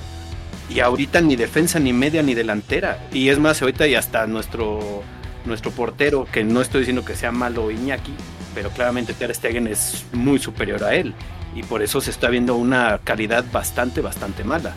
y 0.70 0.82
ahorita 0.82 1.22
ni 1.22 1.36
defensa, 1.36 1.80
ni 1.80 1.94
media, 1.94 2.22
ni 2.22 2.34
delantera. 2.34 3.08
Y 3.12 3.30
es 3.30 3.40
más, 3.40 3.62
ahorita 3.62 3.88
y 3.88 3.96
hasta 3.96 4.28
nuestro 4.28 5.04
nuestro 5.48 5.72
portero, 5.72 6.28
que 6.32 6.44
no 6.44 6.62
estoy 6.62 6.82
diciendo 6.82 7.04
que 7.04 7.16
sea 7.16 7.32
malo 7.32 7.72
Iñaki, 7.72 8.14
pero 8.54 8.70
claramente 8.70 9.14
Ter 9.14 9.34
Stegen 9.34 9.68
es 9.68 10.06
muy 10.14 10.40
superior 10.40 10.84
a 10.84 10.96
él. 10.96 11.14
Y 11.56 11.64
por 11.64 11.82
eso 11.82 12.02
se 12.02 12.12
está 12.12 12.30
viendo 12.30 12.56
una 12.56 13.00
calidad 13.04 13.44
bastante, 13.52 14.02
bastante 14.02 14.44
mala. 14.44 14.76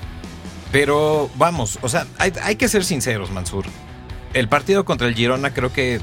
Pero 0.72 1.30
vamos, 1.34 1.78
o 1.82 1.88
sea, 1.88 2.06
hay, 2.18 2.56
que 2.56 2.68
ser 2.68 2.84
sinceros, 2.84 3.30
Mansur. 3.30 3.64
El 4.34 4.48
partido 4.48 4.84
contra 4.84 5.08
el 5.08 5.14
Girona 5.14 5.52
creo 5.52 5.72
que, 5.72 6.00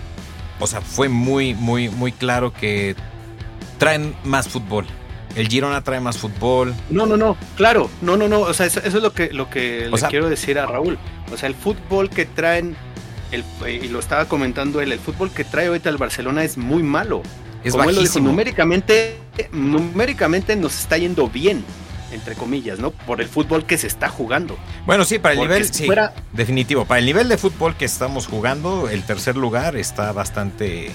o 0.59 0.67
sea, 0.67 0.81
fue 0.81 1.07
muy, 1.07 1.53
muy, 1.53 1.89
muy 1.89 2.11
claro 2.11 2.51
que 2.53 2.95
traen 3.77 4.15
más 4.23 4.49
fútbol. 4.49 4.85
El 5.35 5.47
Girona 5.47 5.83
trae 5.83 5.99
más 5.99 6.17
fútbol. 6.17 6.73
No, 6.89 7.05
no, 7.05 7.15
no, 7.15 7.37
claro, 7.55 7.89
no, 8.01 8.17
no, 8.17 8.27
no, 8.27 8.41
o 8.41 8.53
sea, 8.53 8.65
eso, 8.65 8.81
es 8.83 8.93
lo 8.93 9.13
que, 9.13 9.31
lo 9.31 9.49
que 9.49 9.89
le 9.89 10.01
quiero 10.09 10.29
decir 10.29 10.59
a 10.59 10.65
Raúl. 10.65 10.97
O 11.31 11.37
sea, 11.37 11.47
el 11.47 11.55
fútbol 11.55 12.09
que 12.09 12.25
traen, 12.25 12.75
el, 13.31 13.43
y 13.67 13.87
lo 13.87 13.99
estaba 13.99 14.25
comentando 14.25 14.81
él, 14.81 14.91
el 14.91 14.99
fútbol 14.99 15.31
que 15.31 15.43
trae 15.43 15.67
ahorita 15.67 15.89
el 15.89 15.97
Barcelona 15.97 16.43
es 16.43 16.57
muy 16.57 16.83
malo. 16.83 17.23
Es 17.63 17.73
Como 17.73 17.89
numéricamente, 18.29 19.17
numéricamente 19.51 20.55
nos 20.55 20.79
está 20.79 20.97
yendo 20.97 21.27
bien, 21.27 21.65
entre 22.11 22.35
comillas, 22.35 22.79
¿no? 22.79 22.91
Por 22.91 23.19
el 23.19 23.27
fútbol 23.27 23.65
que 23.65 23.77
se 23.77 23.87
está 23.87 24.07
jugando. 24.09 24.57
Bueno, 24.85 25.03
sí, 25.03 25.19
para 25.19 25.33
el 25.33 25.41
nivel, 25.41 25.65
sí, 25.73 25.87
definitivo. 26.31 26.85
Para 26.85 26.99
el 26.99 27.05
nivel 27.05 27.27
de 27.27 27.37
fútbol 27.37 27.75
que 27.75 27.85
estamos 27.85 28.27
jugando, 28.27 28.89
el 28.89 29.03
tercer 29.03 29.35
lugar 29.35 29.75
está 29.75 30.11
bastante 30.13 30.91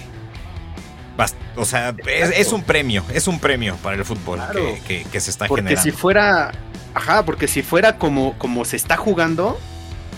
o 1.56 1.64
sea, 1.64 1.94
es, 2.06 2.52
un 2.52 2.62
premio, 2.62 3.04
es 3.12 3.28
un 3.28 3.38
premio 3.38 3.76
para 3.82 3.96
el 3.96 4.04
fútbol 4.04 4.40
que, 4.86 5.04
se 5.20 5.30
está 5.30 5.46
porque 5.46 5.62
generando. 5.62 5.82
Porque 5.82 5.90
si 5.90 5.90
fuera, 5.90 6.52
ajá, 6.94 7.24
porque 7.24 7.48
si 7.48 7.62
fuera 7.62 7.98
como, 7.98 8.38
como 8.38 8.64
se 8.64 8.76
está 8.76 8.96
jugando, 8.96 9.58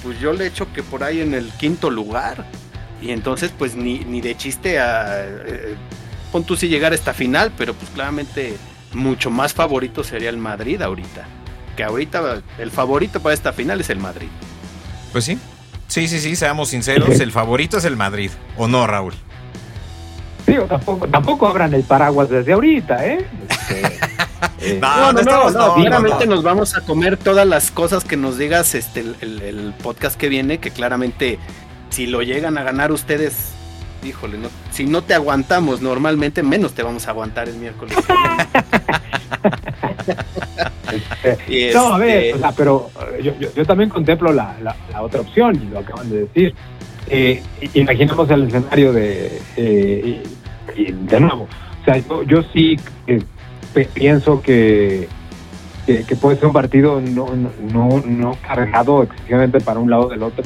pues 0.05 0.21
yo 0.21 0.33
le 0.33 0.47
echo 0.47 0.73
que 0.73 0.83
por 0.83 1.03
ahí 1.03 1.21
en 1.21 1.35
el 1.35 1.51
quinto 1.53 1.91
lugar. 1.91 2.45
Y 3.03 3.11
entonces, 3.11 3.51
pues 3.59 3.75
ni, 3.75 4.01
ni 4.01 4.21
de 4.21 4.37
chiste 4.37 4.79
a. 4.79 5.25
Eh, 5.27 5.75
pon 6.31 6.45
tú 6.45 6.57
si 6.57 6.69
llegar 6.69 6.93
a 6.93 6.95
esta 6.95 7.13
final, 7.13 7.53
pero 7.57 7.75
pues 7.75 7.91
claramente 7.91 8.57
mucho 8.93 9.31
más 9.31 9.53
favorito 9.53 10.05
sería 10.05 10.31
el 10.31 10.37
Madrid 10.37 10.81
ahorita. 10.81 11.25
Que 11.77 11.83
ahorita 11.83 12.43
el 12.59 12.71
favorito 12.71 13.21
para 13.21 13.35
esta 13.35 13.53
final 13.53 13.81
es 13.81 13.91
el 13.91 13.99
Madrid. 13.99 14.29
Pues 15.11 15.25
sí. 15.25 15.39
Sí, 15.89 16.09
sí, 16.09 16.19
sí, 16.19 16.35
seamos 16.35 16.71
sinceros, 16.71 17.21
el 17.21 17.31
favorito 17.31 17.79
es 17.79 17.85
el 17.85 17.97
Madrid. 17.97 18.31
¿O 18.57 18.69
no, 18.69 18.87
Raúl? 18.87 19.15
Digo, 20.47 20.65
tampoco, 20.65 21.07
tampoco 21.09 21.47
abran 21.47 21.73
el 21.75 21.83
paraguas 21.83 22.29
desde 22.29 22.53
ahorita, 22.53 23.07
¿eh? 23.07 23.27
Este, 23.49 23.83
eh 24.61 24.79
no, 24.81 25.13
no, 25.13 25.51
no, 25.51 25.75
claramente 25.75 26.27
nos 26.27 26.43
vamos 26.43 26.77
a 26.77 26.81
comer 26.83 27.17
todas 27.17 27.47
las 27.47 27.71
cosas 27.71 28.05
que 28.05 28.17
nos 28.17 28.39
digas 28.39 28.75
este 28.75 29.01
el, 29.01 29.75
podcast 29.83 30.19
que 30.19 30.29
viene, 30.29 30.59
que 30.59 30.71
claramente 30.71 31.39
si 31.91 32.07
lo 32.07 32.23
llegan 32.23 32.59
a 32.59 32.63
ganar 32.63 32.93
ustedes, 32.93 33.53
híjole, 34.05 34.39
no, 34.39 34.49
si 34.71 34.87
no 34.87 35.03
te 35.03 35.15
aguantamos 35.15 35.81
normalmente, 35.81 36.43
menos 36.43 36.75
te 36.75 36.83
vamos 36.83 37.07
a 37.07 37.11
aguantar 37.11 37.49
el 37.49 37.57
miércoles. 37.57 37.97
no, 41.75 41.95
a 41.95 41.99
ver, 41.99 42.25
este 42.25 42.35
o 42.35 42.39
sea, 42.39 42.53
pero 42.53 42.91
yo, 43.23 43.33
yo, 43.55 43.65
también 43.65 43.91
contemplo 43.91 44.33
la, 44.33 44.57
la, 44.61 45.03
otra 45.03 45.21
opción, 45.21 45.57
y 45.57 45.73
lo 45.73 45.81
acaban 45.81 46.11
de 46.11 46.21
decir. 46.21 46.55
Eh, 47.07 47.43
imaginemos 47.75 48.31
el 48.31 48.45
escenario 48.45 48.93
de, 48.93 49.43
eh, 49.57 50.23
de 50.75 51.21
nuevo, 51.21 51.47
o 51.83 51.85
sea, 51.85 51.99
yo, 52.27 52.43
sí 52.55 52.77
eh, 53.07 53.23
pienso 53.75 54.41
que, 54.41 55.09
que, 55.87 56.17
puede 56.17 56.37
ser 56.37 56.47
un 56.47 56.53
partido 56.53 57.01
no, 57.01 57.27
no, 57.73 58.03
no 58.07 58.37
cargado 58.47 59.03
excesivamente 59.03 59.61
para 59.61 59.81
un 59.81 59.91
lado 59.91 60.09
del 60.09 60.23
otro. 60.23 60.45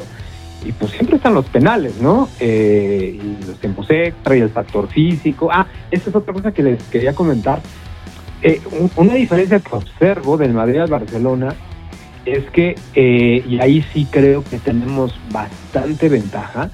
Y 0.65 0.73
pues 0.73 0.91
siempre 0.93 1.17
están 1.17 1.35
los 1.35 1.47
penales, 1.47 2.01
¿no? 2.01 2.29
y 2.41 3.37
los 3.47 3.61
tiempos 3.61 3.87
extra 3.91 4.37
y 4.37 4.41
el 4.41 4.51
factor 4.51 4.89
físico. 4.89 5.49
Ah, 5.53 5.67
esa 5.91 6.11
es 6.11 6.17
otra 6.17 6.33
cosa 6.33 6.53
que 6.53 6.63
les 6.63 6.83
quería 6.85 7.15
comentar. 7.15 7.61
una 8.97 9.15
diferencia 9.15 9.61
que 9.61 9.77
observo 9.77 10.37
del 10.37 10.53
Madrid 10.53 10.81
al 10.81 10.91
Barcelona 10.91 11.55
es 12.25 12.49
que, 12.51 12.75
eh, 12.95 13.45
y 13.47 13.61
ahí 13.61 13.85
sí 13.93 14.07
creo 14.11 14.45
que 14.45 14.59
tenemos 14.59 15.19
bastante 15.33 16.09
ventaja, 16.09 16.71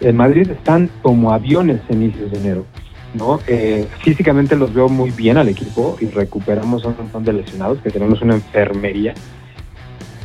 en 0.00 0.16
Madrid 0.16 0.50
están 0.50 0.90
como 1.02 1.32
aviones 1.32 1.80
en 1.88 2.02
inicios 2.02 2.30
de 2.30 2.38
enero. 2.38 2.66
¿No? 3.14 3.40
Eh, 3.46 3.86
físicamente 4.02 4.56
los 4.56 4.74
veo 4.74 4.88
muy 4.88 5.10
bien 5.10 5.38
al 5.38 5.48
equipo 5.48 5.96
y 6.00 6.06
recuperamos 6.06 6.84
a 6.84 6.88
un 6.88 6.96
montón 6.96 7.24
de 7.24 7.32
lesionados, 7.32 7.78
que 7.80 7.90
tenemos 7.90 8.20
una 8.22 8.34
enfermería. 8.34 9.14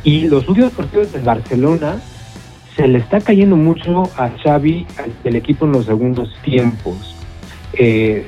Y 0.04 0.28
los 0.28 0.48
últimos 0.48 0.72
partidos 0.72 1.12
de 1.12 1.20
Barcelona 1.20 2.00
se 2.76 2.88
le 2.88 2.98
está 2.98 3.20
cayendo 3.20 3.56
mucho 3.56 4.04
a 4.16 4.30
Xavi, 4.42 4.86
al 5.24 5.36
equipo 5.36 5.66
en 5.66 5.72
los 5.72 5.86
segundos 5.86 6.34
tiempos. 6.42 7.16
Eh, 7.74 8.24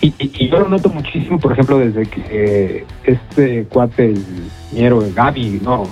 y, 0.00 0.48
yo 0.48 0.58
lo 0.60 0.68
noto 0.68 0.88
muchísimo, 0.88 1.38
por 1.38 1.52
ejemplo, 1.52 1.78
desde 1.78 2.06
que 2.06 2.84
este 3.04 3.64
cuate, 3.64 4.06
el 4.06 4.24
ñero 4.72 5.02
Gaby, 5.14 5.60
no, 5.62 5.84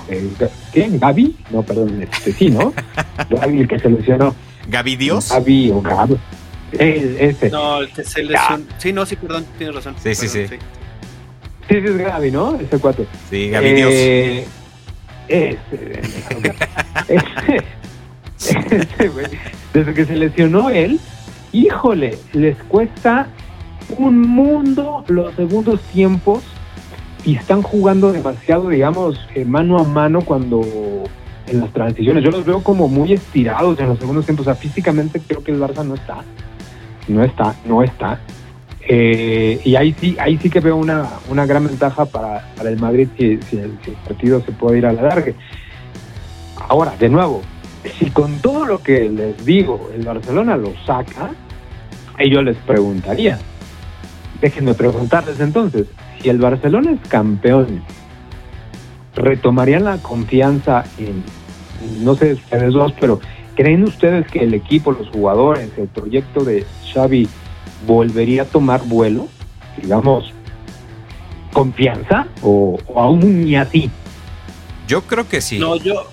¿qué? 0.73 0.89
¿Gaby? 0.99 1.37
No, 1.51 1.63
perdón, 1.63 2.03
este, 2.03 2.33
sí, 2.33 2.51
¿no? 2.51 2.73
Gaby, 3.31 3.61
el 3.61 3.69
que 3.69 3.79
se 3.79 3.89
lesionó. 3.89 4.35
¿Gaby 4.69 4.97
Dios? 4.97 5.31
Gaby 5.31 5.71
o 5.71 5.81
Gaby. 5.81 6.17
Ese. 6.79 7.51
No, 7.51 7.81
el 7.81 7.93
que 7.93 8.05
se 8.05 8.23
lesionó. 8.23 8.65
Sí, 8.79 8.93
no, 8.93 9.07
sí, 9.07 9.17
perdón, 9.17 9.47
tienes 9.59 9.75
razón. 9.77 9.95
Sí, 10.03 10.15
sí, 10.15 10.29
sí. 10.29 10.47
Sí, 10.47 10.57
sí, 11.69 11.77
es 11.77 11.97
Gaby, 11.97 12.31
¿no? 12.31 12.57
Ese 12.57 12.79
cuate. 12.79 13.07
Sí, 13.31 13.51
Gaby 13.51 13.73
Dios. 13.73 13.91
Eh, 13.93 14.47
ese, 15.29 16.03
ese, 17.09 18.77
ese, 18.77 19.09
güey. 19.09 19.27
Desde 19.73 19.95
que 19.95 20.05
se 20.05 20.17
lesionó 20.17 20.71
él, 20.71 21.01
híjole, 21.53 22.19
les 22.33 22.57
cuesta 22.65 23.29
un 23.99 24.21
mundo 24.21 25.05
los 25.09 25.35
segundos 25.35 25.81
tiempos 25.93 26.43
y 27.25 27.37
están 27.37 27.63
jugando 27.63 28.13
demasiado, 28.13 28.69
digamos, 28.69 29.19
eh, 29.35 29.45
mano 29.45 29.79
a 29.79 29.85
mano 29.85 30.21
cuando 30.21 30.63
en 31.47 31.61
las 31.61 31.73
transiciones. 31.73 32.23
Yo 32.23 32.31
los 32.31 32.45
veo 32.45 32.63
como 32.63 32.89
muy 32.89 33.13
estirados 33.13 33.79
en 33.81 33.89
los 33.89 33.99
segundos 33.99 34.27
tiempos. 34.27 34.47
O 34.47 34.53
sea, 34.53 34.55
físicamente 34.55 35.21
creo 35.27 35.43
que 35.43 35.53
el 35.53 35.61
Barça 35.61 35.85
no 35.85 35.95
está. 35.95 36.23
No 37.09 37.23
está, 37.23 37.55
no 37.65 37.83
está. 37.83 38.21
Eh, 38.87 39.61
y 39.65 39.77
ahí 39.77 39.95
sí, 39.99 40.17
ahí 40.19 40.39
sí 40.39 40.51
que 40.51 40.61
veo 40.61 40.77
una, 40.77 41.09
una 41.29 41.47
gran 41.47 41.67
ventaja 41.67 42.05
para, 42.05 42.53
para 42.57 42.69
el 42.69 42.79
Madrid 42.79 43.09
si, 43.19 43.39
si, 43.43 43.59
el, 43.59 43.79
partido 44.07 44.43
se 44.43 44.53
puede 44.53 44.79
ir 44.79 44.87
a 44.87 44.93
la 44.93 45.03
larga. 45.03 45.33
Ahora, 46.69 46.95
de 46.99 47.09
nuevo, 47.09 47.43
si 47.99 48.11
con 48.11 48.39
todo 48.39 48.67
lo 48.67 48.83
que 48.83 49.09
les 49.09 49.45
digo 49.45 49.91
el 49.95 50.05
Barcelona 50.05 50.57
lo 50.57 50.73
saca, 50.87 51.31
yo 52.31 52.43
les 52.43 52.57
preguntaría, 52.59 53.39
Déjenme 54.45 54.75
preguntarles 54.75 55.41
entonces, 55.41 55.87
si 56.21 56.29
el 56.29 56.39
Barcelona 56.39 56.93
es 56.93 57.09
campeón, 57.09 57.83
¿retomarían 59.15 59.85
la 59.85 59.97
confianza 59.99 60.85
en, 60.99 61.25
no 62.05 62.15
sé 62.15 62.35
ustedes 62.35 62.75
dos, 62.75 62.93
pero 63.01 63.21
¿creen 63.55 63.85
ustedes 63.85 64.27
que 64.31 64.41
el 64.41 64.55
equipo, 64.55 64.93
los 64.93 65.09
jugadores, 65.09 65.71
el 65.77 65.89
proyecto 65.89 66.45
de 66.45 66.67
Xavi 66.93 67.29
volvería 67.87 68.43
a 68.43 68.45
tomar 68.47 68.83
vuelo? 68.85 69.29
Digamos, 69.81 70.33
confianza 71.53 72.27
o, 72.43 72.79
aún 72.95 73.45
ni 73.45 73.57
así? 73.57 73.91
Yo 74.87 75.03
creo 75.03 75.29
que 75.29 75.41
sí. 75.41 75.59
No, 75.59 75.77
yo, 75.77 76.11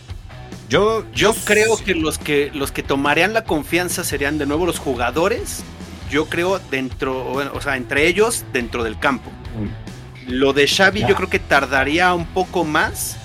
yo, 0.69 1.03
yo, 1.13 1.33
creo 1.45 1.77
que 1.77 1.95
los 1.95 2.17
que 2.17 2.51
los 2.53 2.71
que 2.71 2.83
tomarían 2.83 3.33
la 3.33 3.43
confianza 3.43 4.03
serían 4.03 4.37
de 4.37 4.45
nuevo 4.45 4.65
los 4.65 4.79
jugadores 4.79 5.63
yo 6.11 6.25
creo 6.25 6.59
dentro, 6.69 7.31
o 7.53 7.61
sea, 7.61 7.77
entre 7.77 8.05
ellos 8.07 8.43
dentro 8.51 8.83
del 8.83 8.99
campo. 8.99 9.31
Mm. 9.31 10.31
Lo 10.33 10.53
de 10.53 10.67
Xavi 10.67 11.05
yo 11.07 11.15
creo 11.15 11.29
que 11.29 11.39
tardaría 11.39 12.13
un 12.13 12.25
poco 12.25 12.63
más 12.65 13.17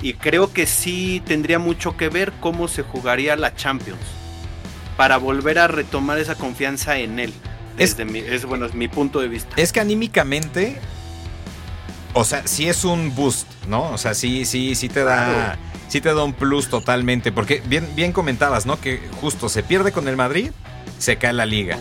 y 0.00 0.14
creo 0.14 0.52
que 0.52 0.66
sí 0.66 1.22
tendría 1.26 1.58
mucho 1.58 1.96
que 1.96 2.08
ver 2.08 2.32
cómo 2.40 2.68
se 2.68 2.82
jugaría 2.82 3.36
la 3.36 3.54
Champions 3.54 4.00
para 4.96 5.16
volver 5.16 5.58
a 5.58 5.68
retomar 5.68 6.18
esa 6.18 6.34
confianza 6.34 6.98
en 6.98 7.18
él. 7.18 7.32
Desde 7.76 8.02
es, 8.02 8.10
mi, 8.10 8.18
es 8.18 8.44
bueno, 8.44 8.66
es 8.66 8.74
mi 8.74 8.88
punto 8.88 9.20
de 9.20 9.28
vista. 9.28 9.54
Es 9.56 9.72
que 9.72 9.80
anímicamente, 9.80 10.76
o 12.14 12.24
sea, 12.24 12.46
sí 12.46 12.68
es 12.68 12.84
un 12.84 13.14
boost, 13.14 13.46
¿no? 13.68 13.90
O 13.92 13.98
sea, 13.98 14.14
sí, 14.14 14.44
sí, 14.44 14.74
sí 14.74 14.88
te 14.88 15.04
da, 15.04 15.56
sí 15.88 16.00
te 16.00 16.12
da 16.12 16.24
un 16.24 16.32
plus 16.32 16.68
totalmente, 16.68 17.30
porque 17.30 17.62
bien, 17.66 17.88
bien 17.94 18.12
comentabas, 18.12 18.66
¿no? 18.66 18.80
Que 18.80 19.00
justo 19.20 19.48
se 19.48 19.62
pierde 19.62 19.92
con 19.92 20.08
el 20.08 20.16
Madrid, 20.16 20.50
se 20.98 21.16
cae 21.16 21.32
la 21.32 21.46
liga 21.46 21.78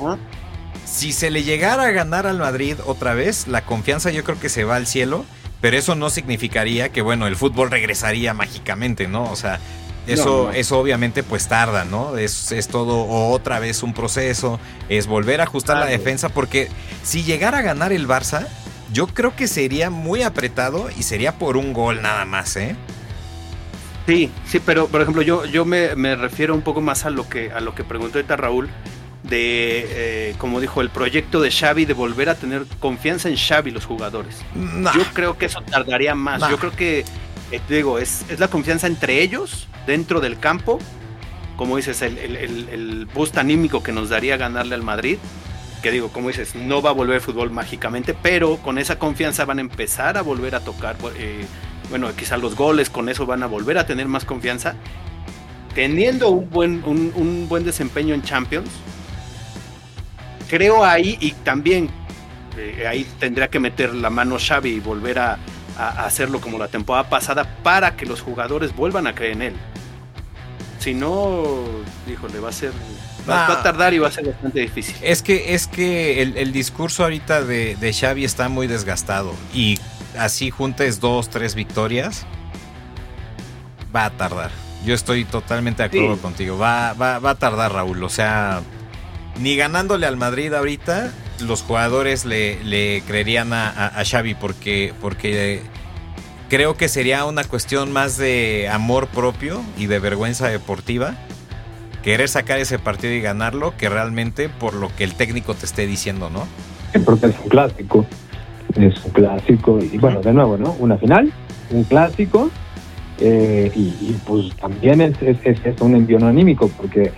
si 0.88 1.12
se 1.12 1.30
le 1.30 1.44
llegara 1.44 1.84
a 1.84 1.92
ganar 1.92 2.26
al 2.26 2.40
Madrid 2.40 2.78
otra 2.86 3.14
vez, 3.14 3.48
la 3.48 3.66
confianza 3.66 4.10
yo 4.10 4.24
creo 4.24 4.40
que 4.40 4.50
se 4.50 4.64
va 4.64 4.78
al 4.78 4.88
cielo, 4.88 5.26
pero 5.62 5.78
eso 5.78 5.96
no 5.96 6.10
significaría 6.10 6.89
que, 6.89 7.02
bueno, 7.02 7.28
el 7.28 7.36
fútbol 7.36 7.72
regresaría 7.72 8.34
mágicamente, 8.34 9.08
¿no? 9.08 9.24
O 9.32 9.36
sea, 9.36 9.60
eso, 10.08 10.52
eso 10.52 10.80
obviamente 10.80 11.24
pues 11.24 11.48
tarda, 11.48 11.84
¿no? 11.84 12.17
Es, 12.17 12.52
es, 12.52 12.67
todo 12.67 13.06
otra 13.08 13.60
vez 13.60 13.84
un 13.84 13.93
proceso, 13.93 14.60
es 14.88 15.08
volver 15.08 15.41
a 15.41 15.43
ajustar 15.43 15.78
la 15.78 15.86
defensa, 15.86 16.30
porque 16.30 16.70
si 17.04 17.24
llegara 17.24 17.60
a 17.60 17.62
ganar 17.62 17.91
el 17.91 18.08
Barça, 18.08 18.48
yo 18.93 19.08
creo 19.08 19.36
que 19.36 19.48
sería 19.48 19.89
muy 19.89 20.24
apretado 20.24 20.89
y 20.98 21.04
sería 21.04 21.38
por 21.38 21.58
un 21.58 21.74
gol 21.74 22.02
nada 22.02 22.24
más, 22.26 22.56
¿eh? 22.56 22.76
Sí, 24.06 24.32
sí, 24.46 24.62
pero 24.65 24.88
por 24.88 25.02
ejemplo 25.02 25.22
yo, 25.22 25.43
yo 25.46 25.65
me, 25.65 25.93
me 25.96 26.15
refiero 26.15 26.56
un 26.56 26.62
poco 26.62 26.80
más 26.80 27.06
a 27.06 27.10
lo 27.10 27.28
que, 27.28 27.52
a 27.52 27.60
lo 27.60 27.76
que 27.76 27.84
preguntó 27.84 28.20
ahorita 28.20 28.38
Raúl, 28.38 28.70
de, 29.24 29.86
eh, 30.30 30.36
como 30.38 30.60
dijo, 30.62 30.82
el 30.82 30.90
proyecto 30.90 31.42
de 31.42 31.52
Xavi 31.52 31.86
de 31.86 31.94
volver 31.94 32.30
a 32.30 32.36
tener 32.36 32.66
confianza 32.80 33.30
en 33.30 33.36
Xavi 33.36 33.72
los 33.72 33.86
jugadores. 33.86 34.44
Yo 34.96 35.04
creo 35.14 35.38
que 35.38 35.48
eso 35.48 35.62
tardaría 35.62 36.16
más. 36.16 36.48
Yo 36.50 36.58
creo 36.58 36.72
que, 36.72 37.06
eh, 37.52 37.62
digo, 37.68 38.00
es, 38.00 38.26
es, 38.30 38.40
la 38.40 38.48
confianza 38.48 38.88
entre 38.88 39.22
ellos, 39.22 39.68
dentro 39.86 40.22
del 40.22 40.40
campo, 40.40 40.80
como 41.58 41.76
dices, 41.76 42.02
el, 42.04 42.18
el, 42.18 42.36
el, 42.70 43.06
boost 43.14 43.38
anímico 43.38 43.82
que 43.82 43.92
nos 43.92 44.10
daría 44.10 44.38
ganarle 44.38 44.76
al 44.76 44.84
Madrid. 44.84 45.18
que 45.82 45.92
digo, 45.92 46.10
como 46.10 46.30
dices, 46.30 46.56
no 46.56 46.82
va 46.82 46.92
a 46.92 46.94
volver 46.94 47.16
el 47.16 47.22
fútbol 47.22 47.52
mágicamente, 47.52 48.14
pero 48.14 48.58
con 48.58 48.78
esa 48.78 48.98
confianza 48.98 49.46
van 49.46 49.58
a 49.58 49.62
empezar 49.62 50.18
a 50.18 50.22
volver 50.22 50.56
a 50.56 50.60
tocar, 50.60 50.96
eh, 51.18 51.46
bueno, 51.90 52.10
quizás 52.16 52.40
los 52.40 52.56
goles, 52.56 52.90
con 52.90 53.10
eso 53.10 53.26
van 53.26 53.44
a 53.44 53.48
volver 53.48 53.78
a 53.78 53.86
tener 53.86 54.08
más 54.08 54.26
confianza. 54.26 54.76
Teniendo 55.74 56.30
un 56.30 56.50
buen, 56.50 56.84
un, 56.84 57.48
buen 57.48 57.64
desempeño 57.64 58.16
en 58.16 58.24
Champions, 58.24 58.70
creo 60.48 60.84
ahí, 60.84 61.18
y 61.20 61.32
también 61.32 61.90
eh, 62.58 62.88
ahí 62.88 63.06
tendría 63.20 63.50
que 63.50 63.60
meter 63.60 63.94
la 63.94 64.10
mano 64.10 64.38
Xavi 64.40 64.70
y 64.70 64.80
volver 64.80 65.20
a, 65.20 65.40
hacerlo 65.78 66.42
como 66.42 66.58
la 66.58 66.70
temporada 66.70 67.08
pasada 67.08 67.46
para 67.62 67.96
que 67.96 68.08
los 68.08 68.22
jugadores 68.22 68.76
vuelvan 68.76 69.06
a 69.06 69.14
creer 69.14 69.34
en 69.34 69.42
él. 69.44 69.54
Si 70.80 70.96
no, 70.96 71.64
híjole, 72.12 72.40
va 72.40 72.50
a 72.50 72.52
ser 72.52 72.72
Va, 73.30 73.52
a 73.52 73.62
tardar 73.62 73.94
y 73.94 74.00
va 74.00 74.08
a 74.08 74.12
ser 74.12 74.26
bastante 74.26 74.62
difícil. 74.62 74.96
Es 75.02 75.22
que, 75.22 75.54
es 75.54 75.68
que 75.68 76.22
el, 76.22 76.52
discurso 76.52 77.04
ahorita 77.04 77.44
de, 77.44 77.76
de, 77.76 77.94
Xavi 77.94 78.24
está 78.24 78.48
muy 78.50 78.68
desgastado. 78.68 79.36
Y 79.54 79.78
así 80.18 80.50
juntes 80.50 81.00
dos, 81.00 81.30
tres 81.30 81.54
victorias, 81.54 82.26
va 83.96 84.06
a 84.06 84.10
tardar. 84.12 84.52
Yo 84.86 84.94
estoy 84.94 85.26
totalmente 85.26 85.84
de 85.84 85.88
acuerdo 85.88 86.22
contigo. 86.22 86.58
Va, 86.58 86.94
va, 86.94 87.20
va, 87.20 87.32
a 87.32 87.36
tardar, 87.36 87.74
Raúl. 87.74 88.04
O 88.04 88.10
sea, 88.10 88.62
ni 89.39 89.56
ganándole 89.56 90.06
al 90.06 90.17
Madrid 90.17 90.54
ahorita, 90.54 91.12
los 91.41 91.62
jugadores 91.62 92.26
le, 92.26 92.63
le 92.63 93.02
creerían 93.08 93.54
a, 93.54 93.91
Xavi 94.04 94.36
porque, 94.36 94.93
porque 95.02 95.62
creo 96.50 96.76
que 96.76 96.89
sería 96.89 97.26
una 97.26 97.43
cuestión 97.43 97.91
más 97.91 98.17
de 98.17 98.69
amor 98.71 99.08
propio 99.08 99.62
y 99.78 99.86
de 99.86 100.00
vergüenza 100.00 100.47
deportiva 100.47 101.15
querer 102.04 102.30
sacar 102.30 102.58
ese 102.60 102.80
partido 102.80 103.13
y 103.13 103.21
ganarlo 103.21 103.76
que 103.78 103.89
realmente 103.89 104.50
por 104.50 104.73
lo 104.73 104.89
que 104.95 105.04
el 105.04 105.13
técnico 105.13 105.54
te 105.54 105.65
esté 105.65 105.86
diciendo, 105.86 106.30
¿no? 106.30 106.47
porque 107.04 107.28
es 107.28 107.36
un 107.43 107.50
clásico. 107.50 108.06
Es 108.76 109.04
un 109.04 109.12
clásico. 109.12 109.80
Y 109.80 109.97
bueno, 109.97 110.21
de 110.21 110.34
nuevo, 110.34 110.58
¿no? 110.58 110.76
Una 110.80 110.97
final, 110.97 111.32
un 111.71 111.84
clásico. 111.84 112.50
Eh, 113.19 113.71
y, 113.76 114.15
pues 114.28 114.56
también 114.58 115.02
es, 115.02 115.15
es, 115.21 115.82
un 115.82 115.95
envío 115.95 116.23
anímico, 116.26 116.69
porque 116.78 117.12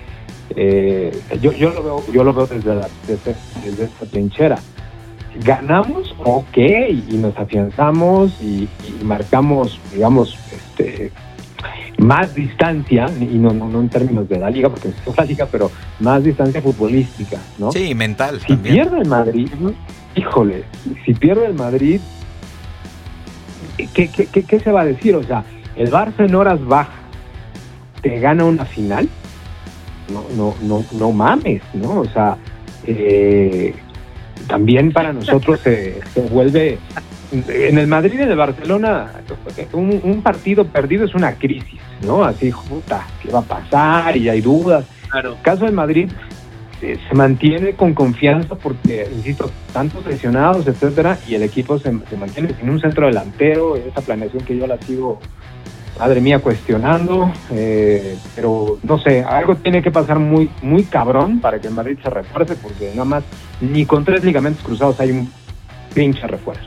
eh, 0.55 1.11
yo, 1.41 1.51
yo, 1.53 1.69
lo 1.71 1.83
veo, 1.83 2.03
yo 2.11 2.23
lo 2.23 2.33
veo 2.33 2.47
desde, 2.47 2.75
la, 2.75 2.87
desde, 3.07 3.35
desde 3.63 3.83
esta 3.85 4.05
trinchera. 4.05 4.59
Ganamos, 5.43 6.15
ok, 6.23 6.57
y 6.57 7.17
nos 7.17 7.37
afianzamos 7.37 8.31
y, 8.41 8.67
y 8.87 9.03
marcamos, 9.03 9.79
digamos, 9.93 10.37
este, 10.51 11.11
más 11.99 12.33
distancia, 12.33 13.07
y 13.19 13.37
no, 13.37 13.51
no, 13.51 13.79
en 13.79 13.89
términos 13.89 14.27
de 14.29 14.39
la 14.39 14.49
liga, 14.49 14.69
porque 14.69 14.89
es 14.89 15.17
la 15.17 15.25
liga, 15.25 15.47
pero 15.51 15.69
más 15.99 16.23
distancia 16.23 16.61
futbolística, 16.61 17.37
¿no? 17.57 17.71
Sí, 17.71 17.93
mental. 17.93 18.39
Si 18.47 18.55
pierde 18.55 18.99
el 19.01 19.07
Madrid, 19.07 19.49
híjole, 20.15 20.63
si 21.05 21.13
pierde 21.13 21.45
el 21.47 21.55
Madrid, 21.55 21.99
¿qué, 23.93 24.09
qué, 24.09 24.43
qué, 24.43 24.59
se 24.59 24.71
va 24.71 24.81
a 24.81 24.85
decir? 24.85 25.15
O 25.15 25.23
sea, 25.23 25.43
el 25.75 25.91
Barça 25.91 26.25
en 26.25 26.35
horas 26.35 26.63
bajas 26.65 26.95
te 28.01 28.19
gana 28.19 28.45
una 28.45 28.65
final, 28.65 29.09
no, 30.11 30.25
no, 30.35 30.55
no, 30.61 30.83
no 30.97 31.11
mames, 31.11 31.61
¿no? 31.73 32.01
O 32.01 32.05
sea, 32.05 32.37
eh, 32.85 33.73
también 34.47 34.91
para 34.91 35.13
nosotros 35.13 35.59
se, 35.61 35.99
se 36.13 36.21
vuelve 36.21 36.79
en 37.31 37.77
el 37.77 37.87
Madrid 37.87 38.19
y 38.19 38.23
en 38.23 38.31
el 38.31 38.37
Barcelona, 38.37 39.11
un, 39.73 40.21
partido 40.23 40.65
perdido 40.65 41.05
es 41.05 41.13
una 41.13 41.33
crisis, 41.33 41.79
¿no? 42.05 42.23
Así, 42.23 42.51
puta, 42.67 43.05
¿qué 43.21 43.31
va 43.31 43.39
a 43.39 43.43
pasar? 43.43 44.17
Y 44.17 44.29
hay 44.29 44.41
dudas. 44.41 44.85
Claro. 45.09 45.33
El 45.33 45.41
caso 45.41 45.65
del 45.65 45.73
Madrid 45.73 46.09
eh, 46.81 46.97
se 47.07 47.15
mantiene 47.15 47.73
con 47.73 47.93
confianza 47.93 48.55
porque, 48.55 49.07
insisto, 49.15 49.51
tantos 49.73 50.05
lesionados, 50.05 50.67
etcétera, 50.67 51.19
y 51.27 51.35
el 51.35 51.43
equipo 51.43 51.77
se, 51.77 51.91
mantiene 51.91 52.53
sin 52.59 52.69
un 52.69 52.79
centro 52.79 53.05
delantero, 53.05 53.75
esa 53.75 54.01
planeación 54.01 54.43
que 54.43 54.57
yo 54.57 54.65
la 54.65 54.77
sigo, 54.81 55.19
madre 55.99 56.21
mía, 56.21 56.39
cuestionando, 56.39 57.31
eh, 57.51 58.17
pero 58.35 58.79
no 58.83 58.97
sé, 58.99 59.21
algo 59.21 59.55
tiene 59.55 59.81
que 59.81 59.91
pasar 59.91 60.17
muy, 60.17 60.49
muy 60.61 60.83
cabrón 60.83 61.41
para 61.41 61.59
que 61.59 61.67
el 61.67 61.73
Madrid 61.73 61.97
se 62.01 62.09
refuerce, 62.09 62.55
porque 62.55 62.91
nada 62.91 63.05
más 63.05 63.23
ni 63.59 63.85
con 63.85 64.05
tres 64.05 64.23
ligamentos 64.23 64.63
cruzados 64.63 64.99
hay 65.01 65.11
un 65.11 65.29
pinche 65.93 66.25
refuerzo. 66.25 66.63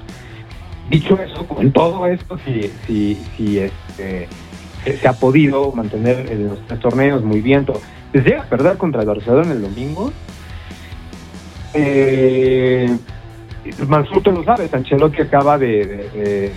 Dicho 0.90 1.18
eso, 1.18 1.46
con 1.46 1.72
todo 1.72 2.06
esto, 2.06 2.36
si, 2.44 2.70
si, 2.86 3.18
si 3.36 3.58
este, 3.58 4.28
se 4.84 5.08
ha 5.08 5.14
podido 5.14 5.72
mantener 5.72 6.30
en 6.30 6.48
los 6.48 6.66
tres 6.66 6.80
torneos 6.80 7.24
muy 7.24 7.40
bien, 7.40 7.64
todo. 7.64 7.80
Llega 8.12 8.42
a 8.42 8.44
perder 8.44 8.76
contra 8.76 9.00
el 9.00 9.06
Barcelona 9.06 9.52
el 9.52 9.62
domingo, 9.62 10.12
eh, 11.72 12.94
Mansur 13.86 14.26
lo 14.28 14.42
sabe, 14.44 14.68
Ancelotti 14.72 15.22
acaba 15.22 15.58
de, 15.58 16.52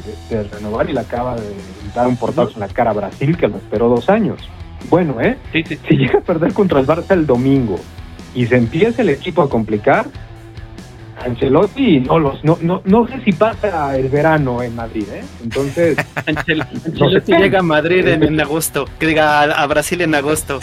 renovar 0.52 0.89
y 0.89 0.94
le 0.94 1.00
acaba 1.00 1.36
de 1.36 1.54
dar 1.94 2.08
un 2.08 2.18
portazo 2.18 2.54
en 2.56 2.62
la 2.62 2.68
cara 2.68 2.91
a 2.91 2.94
Brasil 2.94 3.38
que 3.38 3.48
lo 3.48 3.58
esperó 3.58 3.89
dos 3.89 4.10
años. 4.10 4.39
Bueno, 4.89 5.20
¿eh? 5.22 5.38
Si 5.52 5.63
llega 5.98 6.20
a 6.20 6.22
perder 6.22 6.54
contra 6.54 6.80
el 6.80 6.88
Barça 6.88 7.12
el 7.12 7.26
domingo 7.26 7.80
y 8.34 8.46
se 8.46 8.58
empieza 8.58 9.02
el 9.02 9.10
equipo 9.10 9.41
a 9.41 9.50
complicar, 9.50 10.08
Ancelotti 11.26 12.02
no 12.02 12.20
los 12.20 12.44
no, 12.44 12.58
no, 12.62 12.82
no 12.86 13.08
sé 13.08 13.20
si 13.22 13.32
pasa 13.32 13.98
el 13.98 14.10
verano 14.10 14.62
en 14.62 14.76
Madrid, 14.76 15.06
¿eh? 15.12 15.24
Entonces 15.44 15.98
Ancelotti 16.26 17.34
llega 17.34 17.60
a 17.60 17.64
Madrid 17.64 18.08
en, 18.08 18.40
agosto, 18.40 18.86
que 19.00 19.08
diga 19.08 19.42
a, 19.42 19.68
Brasil 19.68 20.02
en 20.02 20.14
agosto. 20.14 20.60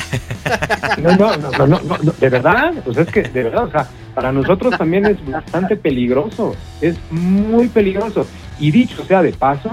No, 0.99 1.17
no, 1.17 1.37
no, 1.37 1.67
no, 1.67 1.81
no, 1.83 2.13
de 2.13 2.29
verdad, 2.29 2.73
pues 2.85 2.97
es 2.97 3.09
que 3.09 3.23
de 3.23 3.43
verdad, 3.45 3.65
o 3.65 3.71
sea, 3.71 3.89
para 4.15 4.31
nosotros 4.31 4.77
también 4.79 5.07
es 5.07 5.25
bastante 5.31 5.77
peligroso, 5.77 6.55
es 6.81 6.97
muy 7.11 7.69
peligroso. 7.69 8.27
Y 8.61 8.71
dicho 8.71 9.05
sea 9.05 9.23
de 9.23 9.33
paso, 9.33 9.71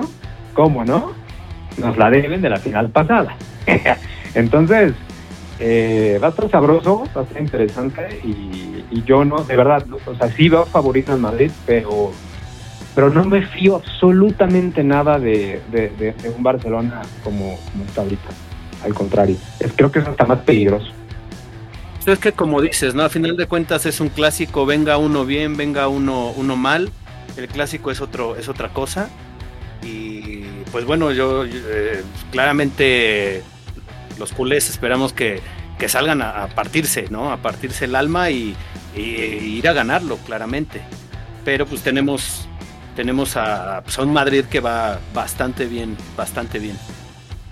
¿cómo 0.53 0.83
no? 0.83 1.13
Nos 1.77 1.97
la 1.97 2.09
deben 2.09 2.41
de 2.41 2.49
la 2.49 2.57
final 2.57 2.89
pasada. 2.89 3.35
Entonces, 4.33 4.93
eh, 5.59 6.19
va 6.21 6.27
a 6.27 6.29
estar 6.29 6.49
sabroso, 6.49 7.03
va 7.15 7.21
a 7.21 7.23
estar 7.25 7.41
interesante 7.41 8.21
y, 8.23 9.03
yo 9.05 9.23
no, 9.23 9.43
de 9.43 9.55
verdad, 9.55 9.85
o 10.05 10.15
sea, 10.15 10.31
sí 10.31 10.49
veo 10.49 10.65
favorito 10.65 11.13
en 11.13 11.21
Madrid, 11.21 11.51
pero 11.65 12.11
pero 12.95 13.09
no 13.09 13.23
me 13.23 13.45
fío 13.45 13.77
absolutamente 13.77 14.83
nada 14.83 15.19
de, 15.19 15.61
un 16.35 16.43
Barcelona 16.43 17.01
como, 17.23 17.57
está 17.87 18.01
ahorita. 18.01 18.29
Al 18.83 18.93
contrario, 18.93 19.37
creo 19.75 19.91
que 19.91 19.99
es 19.99 20.07
hasta 20.07 20.25
más 20.25 20.39
peligroso. 20.39 20.91
Es 22.05 22.19
que 22.19 22.31
como 22.31 22.61
dices, 22.61 22.95
¿no? 22.95 23.03
A 23.03 23.09
final 23.09 23.37
de 23.37 23.45
cuentas 23.45 23.85
es 23.85 23.99
un 23.99 24.09
clásico, 24.09 24.65
venga 24.65 24.97
uno 24.97 25.25
bien, 25.25 25.55
venga 25.55 25.87
uno, 25.87 26.31
uno 26.31 26.55
mal. 26.55 26.91
El 27.37 27.47
clásico 27.47 27.91
es 27.91 28.01
otro, 28.01 28.35
es 28.35 28.49
otra 28.49 28.69
cosa. 28.69 29.09
Y 29.83 30.41
pues 30.71 30.85
bueno, 30.85 31.11
yo 31.11 31.45
eh, 31.45 32.03
claramente 32.31 33.43
los 34.19 34.33
culés 34.33 34.69
esperamos 34.69 35.13
que, 35.13 35.41
salgan 35.87 36.21
a, 36.21 36.47
partirse, 36.47 37.07
¿no? 37.09 37.31
A 37.31 37.37
partirse 37.37 37.85
el 37.85 37.95
alma 37.95 38.29
y, 38.29 38.55
ir 38.95 39.67
a 39.67 39.73
ganarlo, 39.73 40.17
claramente. 40.17 40.81
Pero 41.45 41.65
pues 41.65 41.81
tenemos, 41.81 42.47
tenemos 42.95 43.37
a, 43.37 43.81
pues, 43.83 43.97
un 43.97 44.11
Madrid 44.11 44.45
que 44.45 44.59
va 44.59 44.99
bastante 45.13 45.65
bien, 45.65 45.97
bastante 46.17 46.59
bien. 46.59 46.77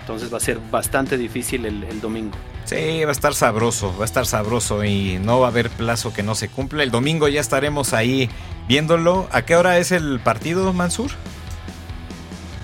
Entonces 0.01 0.31
va 0.31 0.37
a 0.37 0.41
ser 0.41 0.59
bastante 0.71 1.17
difícil 1.17 1.65
el, 1.65 2.01
domingo. 2.01 2.37
Sí, 2.65 3.03
va 3.03 3.09
a 3.09 3.11
estar 3.11 3.33
sabroso, 3.33 3.95
va 3.97 4.03
a 4.03 4.05
estar 4.05 4.25
sabroso 4.25 4.83
y 4.83 5.19
no 5.19 5.39
va 5.39 5.47
a 5.47 5.49
haber 5.49 5.69
plazo 5.69 6.13
que 6.13 6.21
no 6.21 6.35
se 6.35 6.49
cumpla. 6.49 6.83
El 6.83 6.91
domingo 6.91 7.27
ya 7.29 7.39
estaremos 7.39 7.93
ahí 7.93 8.29
viéndolo. 8.67 9.27
¿A 9.31 9.43
qué 9.43 9.55
hora 9.55 9.77
es 9.77 9.91
el 9.91 10.19
partido, 10.19 10.71
Mansur? 10.73 11.11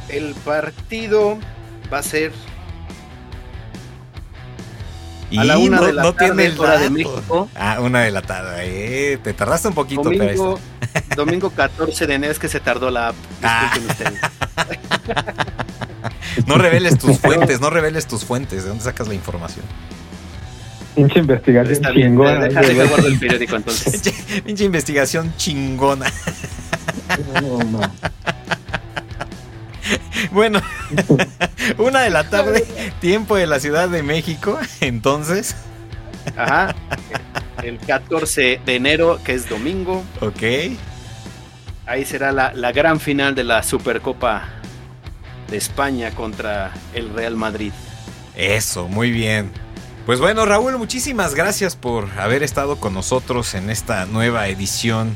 El 0.10 0.34
partido 0.36 1.38
va 1.92 2.00
a 2.00 2.04
ser 2.04 2.32
a 5.38 5.44
la 5.44 5.58
una 5.58 5.82
de 5.82 5.94
la 5.94 6.14
tarde, 6.14 6.36
tiene 6.36 6.60
hora 6.60 6.78
de 6.78 6.90
México. 6.90 7.50
Ah, 7.56 7.80
una 7.82 8.02
de 8.02 8.12
la 8.12 8.22
tarde. 8.22 9.14
Eh, 9.14 9.18
te 9.18 9.34
tardaste 9.34 9.68
un 9.68 9.74
poquito, 9.74 10.04
domingo, 10.04 10.60
domingo 11.16 11.50
14 11.50 12.08
de 12.08 12.14
enero 12.14 12.32
es 12.32 12.40
que 12.40 12.48
se 12.48 12.60
tardó 12.60 12.90
la 12.90 13.10
app. 13.10 13.16
Ah. 13.42 13.74
no 16.48 16.58
reveles 16.58 16.98
tus 16.98 17.20
fuentes, 17.20 17.62
no 17.62 17.70
reveles 17.70 18.08
tus 18.08 18.26
fuentes. 18.26 18.64
¿De 18.64 18.70
dónde 18.70 18.84
sacas 18.84 19.08
la 19.08 19.14
información? 19.14 19.66
Pinche 20.96 21.20
investigación 21.20 21.94
chingona. 21.94 22.40
Déjate 22.40 22.76
que 22.76 22.86
guardo 22.86 23.08
el 23.08 23.18
periódico 23.18 23.56
entonces. 23.56 24.14
Pinche 24.46 24.64
investigación 24.64 25.34
chingona. 25.38 26.06
No, 27.42 27.58
no. 27.64 27.82
Bueno, 30.32 30.62
una 31.78 32.02
de 32.02 32.10
la 32.10 32.30
tarde, 32.30 32.66
tiempo 33.02 33.36
de 33.36 33.48
la 33.48 33.60
Ciudad 33.60 33.90
de 33.90 34.04
México, 34.04 34.60
entonces. 34.82 35.56
Ajá. 36.38 36.76
El 37.62 37.80
14 37.80 38.62
de 38.66 38.76
enero, 38.76 39.20
que 39.24 39.34
es 39.34 39.48
domingo. 39.48 40.04
Ok. 40.22 40.44
Ahí 41.86 42.06
será 42.06 42.32
la, 42.32 42.54
la 42.54 42.72
gran 42.72 43.00
final 43.00 43.36
de 43.36 43.44
la 43.44 43.64
Supercopa 43.64 44.50
de 45.50 45.58
España 45.58 46.12
contra 46.12 46.72
el 46.94 47.14
Real 47.14 47.36
Madrid. 47.36 47.72
Eso, 48.36 48.88
muy 48.88 49.12
bien. 49.12 49.52
Pues 50.06 50.20
bueno, 50.20 50.46
Raúl, 50.46 50.78
muchísimas 50.78 51.36
gracias 51.36 51.76
por 51.76 52.10
haber 52.20 52.44
estado 52.44 52.78
con 52.78 52.94
nosotros 52.94 53.54
en 53.54 53.70
esta 53.70 54.06
nueva 54.06 54.48
edición 54.48 55.16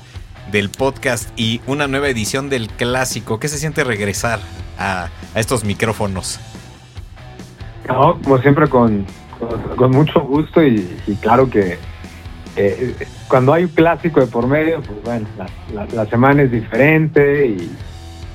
del 0.51 0.69
podcast 0.69 1.29
y 1.35 1.59
una 1.67 1.87
nueva 1.87 2.07
edición 2.07 2.49
del 2.49 2.69
clásico. 2.69 3.39
¿Qué 3.39 3.49
se 3.49 3.57
siente 3.57 3.83
regresar 3.83 4.39
a, 4.77 5.09
estos 5.35 5.63
micrófonos? 5.63 6.39
No, 7.87 8.19
como 8.21 8.37
siempre 8.39 8.67
con, 8.67 9.05
con, 9.75 9.91
mucho 9.91 10.21
gusto 10.21 10.63
y, 10.63 10.87
claro 11.21 11.49
que 11.49 11.77
eh, 12.55 12.95
cuando 13.27 13.53
hay 13.53 13.63
un 13.63 13.69
clásico 13.69 14.19
de 14.19 14.27
por 14.27 14.47
medio, 14.47 14.81
pues 14.81 15.03
bueno, 15.03 15.27
la, 15.93 16.05
semana 16.07 16.43
es 16.43 16.51
diferente 16.51 17.47
y, 17.47 17.71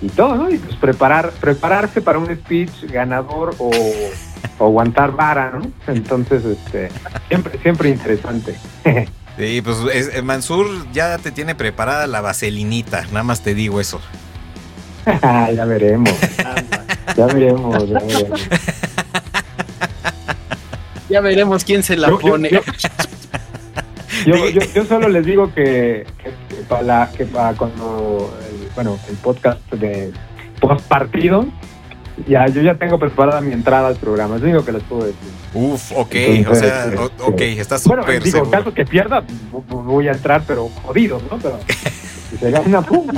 y, 0.01 0.09
todo, 0.09 0.37
¿no? 0.37 0.51
Y 0.51 0.59
pues 0.59 0.77
preparar, 0.77 1.31
prepararse 1.33 2.01
para 2.01 2.19
un 2.19 2.27
speech 2.35 2.85
ganador 2.91 3.55
o 3.59 3.71
o 4.59 4.67
aguantar 4.67 5.13
vara, 5.13 5.51
¿no? 5.51 5.71
Entonces, 5.87 6.45
este, 6.45 6.89
siempre, 7.29 7.59
siempre 7.61 7.89
interesante. 7.91 8.57
Sí, 9.39 9.63
pues 9.63 9.79
es, 9.95 10.15
eh, 10.15 10.21
Mansur 10.21 10.67
ya 10.93 11.17
te 11.17 11.31
tiene 11.31 11.55
preparada 11.55 12.07
la 12.07 12.21
vaselinita, 12.21 13.07
nada 13.07 13.23
más 13.23 13.41
te 13.41 13.55
digo 13.55 13.81
eso. 13.81 13.99
ya 15.57 15.65
veremos. 15.65 16.15
ya 17.17 17.27
veremos, 17.27 17.89
ya 17.89 17.99
veremos. 17.99 18.41
Ya 21.09 21.21
veremos 21.21 21.65
quién 21.65 21.83
se 21.83 21.97
la 21.97 22.11
pone. 22.11 22.51
Yo, 24.27 24.37
yo, 24.49 24.85
solo 24.85 25.09
les 25.09 25.27
digo 25.27 25.53
que, 25.53 26.07
para, 26.69 27.11
que 27.11 27.25
para 27.25 27.57
cuando, 27.57 28.33
bueno, 28.77 28.97
el 29.09 29.17
podcast 29.17 29.61
de 29.73 30.13
post 30.61 30.87
partido, 30.87 31.47
ya, 32.29 32.47
yo 32.47 32.63
ya 32.63 32.77
tengo 32.77 33.01
preparada 33.01 33.41
mi 33.41 33.53
entrada 33.53 33.89
al 33.89 33.97
programa, 33.97 34.37
es 34.37 34.43
lo 34.43 34.49
único 34.49 34.65
que 34.65 34.73
les 34.73 34.83
puedo 34.85 35.07
decir. 35.07 35.31
Uf, 35.55 35.93
ok, 35.93 36.15
o 36.49 36.55
sea, 36.55 36.85
este, 36.85 36.99
ok, 36.99 37.41
está 37.41 37.79
súper 37.79 38.05
Bueno, 38.05 38.25
digo, 38.25 38.39
en 38.39 38.51
caso 38.51 38.73
que 38.73 38.85
pierda, 38.85 39.25
voy 39.69 40.07
a 40.07 40.13
entrar, 40.13 40.45
pero 40.47 40.69
jodido, 40.85 41.21
¿no? 41.31 41.39
Pero 41.39 41.59
si 42.31 42.37
se 42.37 42.51
gana, 42.51 42.81
pum. 42.81 43.09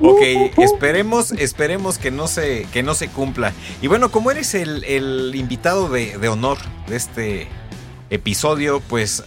Ok, 0.00 0.20
esperemos, 0.58 1.32
esperemos 1.32 1.98
que 1.98 2.10
no 2.10 2.28
se, 2.28 2.66
que 2.72 2.82
no 2.82 2.94
se 2.94 3.08
cumpla. 3.08 3.52
Y 3.80 3.86
bueno, 3.86 4.10
como 4.10 4.30
eres 4.30 4.54
el, 4.54 4.84
el 4.84 5.34
invitado 5.34 5.88
de, 5.88 6.18
de, 6.18 6.28
honor 6.28 6.58
de 6.86 6.96
este 6.96 7.48
episodio, 8.10 8.80
pues 8.80 9.24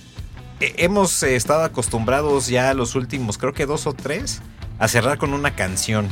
hemos 0.60 1.24
estado 1.24 1.64
acostumbrados 1.64 2.48
ya 2.48 2.74
los 2.74 2.96
últimos, 2.96 3.38
creo 3.38 3.54
que 3.54 3.66
dos 3.66 3.88
o 3.88 3.94
tres, 3.94 4.42
a 4.78 4.88
cerrar 4.88 5.18
con 5.18 5.34
una 5.34 5.56
canción. 5.56 6.08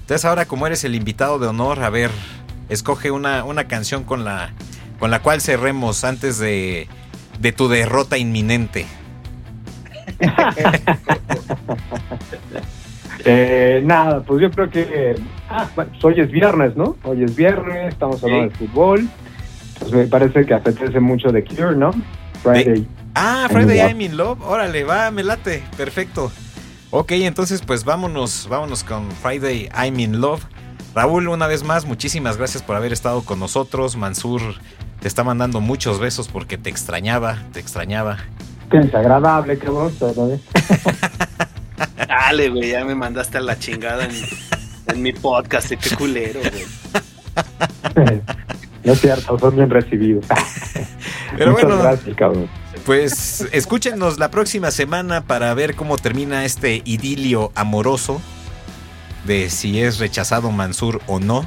Entonces 0.00 0.24
ahora 0.24 0.46
como 0.46 0.66
eres 0.66 0.84
el 0.84 0.94
invitado 0.94 1.38
de 1.38 1.46
honor, 1.46 1.82
a 1.82 1.90
ver, 1.90 2.10
escoge 2.68 3.10
una, 3.10 3.44
una 3.44 3.68
canción 3.68 4.04
con 4.04 4.24
la, 4.24 4.52
con 4.98 5.10
la 5.10 5.22
cual 5.22 5.40
cerremos 5.40 6.04
antes 6.04 6.38
de, 6.38 6.88
de 7.38 7.52
tu 7.52 7.68
derrota 7.68 8.18
inminente. 8.18 8.86
eh, 13.24 13.82
nada, 13.84 14.22
pues 14.22 14.40
yo 14.40 14.50
creo 14.50 14.70
que 14.70 15.16
ah, 15.48 15.68
hoy 16.02 16.20
es 16.20 16.30
viernes, 16.30 16.76
¿no? 16.76 16.96
Hoy 17.04 17.24
es 17.24 17.34
viernes, 17.34 17.92
estamos 17.92 18.22
hablando 18.22 18.50
de 18.50 18.56
fútbol. 18.56 19.08
Pues 19.78 19.92
me 19.92 20.06
parece 20.06 20.44
que 20.44 20.54
apetece 20.54 21.00
mucho 21.00 21.32
de 21.32 21.44
Cure, 21.44 21.74
¿no? 21.74 21.92
Friday. 22.42 22.86
ah, 23.14 23.48
Friday 23.50 23.78
I'm 23.78 24.00
in 24.00 24.16
Love. 24.16 24.40
Órale, 24.42 24.84
va, 24.84 25.10
me 25.10 25.22
late. 25.22 25.62
Perfecto. 25.76 26.30
Ok, 26.90 27.12
entonces 27.12 27.62
pues 27.62 27.84
vámonos, 27.84 28.48
vámonos 28.50 28.84
con 28.84 29.10
Friday 29.10 29.68
I'm 29.76 29.98
in 30.00 30.20
Love. 30.20 30.44
Raúl, 30.94 31.28
una 31.28 31.46
vez 31.46 31.62
más, 31.62 31.86
muchísimas 31.86 32.36
gracias 32.36 32.62
por 32.62 32.76
haber 32.76 32.92
estado 32.92 33.22
con 33.22 33.38
nosotros. 33.38 33.96
Mansur 33.96 34.40
te 35.00 35.08
está 35.08 35.22
mandando 35.22 35.60
muchos 35.60 36.00
besos 36.00 36.28
porque 36.28 36.58
te 36.58 36.68
extrañaba, 36.68 37.38
te 37.52 37.60
extrañaba. 37.60 38.18
Qué 38.70 38.78
desagradable, 38.78 39.58
qué 39.58 39.68
bonito, 39.68 40.12
Dale, 42.10 42.48
güey, 42.48 42.72
ya 42.72 42.84
me 42.84 42.96
mandaste 42.96 43.38
a 43.38 43.40
la 43.40 43.56
chingada 43.56 44.08
en, 44.88 45.00
mi 45.00 45.12
podcast, 45.12 45.68
qué 45.68 45.96
culero, 45.96 46.40
güey. 46.40 48.20
No 48.82 48.94
es 48.94 49.00
cierto, 49.00 49.38
son 49.38 49.56
bien 49.56 49.68
recibidos. 49.68 50.24
Pero 51.36 51.52
bueno, 51.52 51.78
gracias, 51.78 52.16
cabrón. 52.16 52.48
Pues 52.86 53.46
escúchenos 53.52 54.18
la 54.18 54.30
próxima 54.30 54.70
semana 54.70 55.20
para 55.20 55.52
ver 55.52 55.76
cómo 55.76 55.98
termina 55.98 56.46
este 56.46 56.80
idilio 56.86 57.52
amoroso 57.54 58.22
de 59.26 59.50
si 59.50 59.82
es 59.82 59.98
rechazado 59.98 60.50
Mansur 60.50 61.02
o 61.06 61.20
no. 61.20 61.46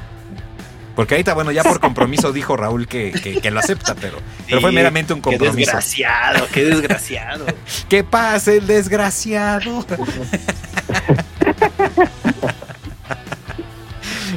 Porque 0.96 1.16
ahorita, 1.16 1.34
bueno, 1.34 1.52
ya 1.52 1.64
por 1.64 1.80
compromiso 1.80 2.32
dijo 2.32 2.56
Raúl 2.56 2.88
que, 2.88 3.12
lo 3.52 3.60
acepta, 3.60 3.96
pero, 3.96 4.20
pero 4.48 4.62
fue 4.62 4.72
meramente 4.72 5.14
un 5.14 5.22
compromiso. 5.22 5.56
Qué 5.56 5.62
desgraciado, 5.62 6.48
qué 6.52 6.66
desgraciado. 6.66 7.46
¿Qué 7.89 8.04
pasa, 8.04 8.54
el 8.54 8.68
desgraciado? 8.68 9.86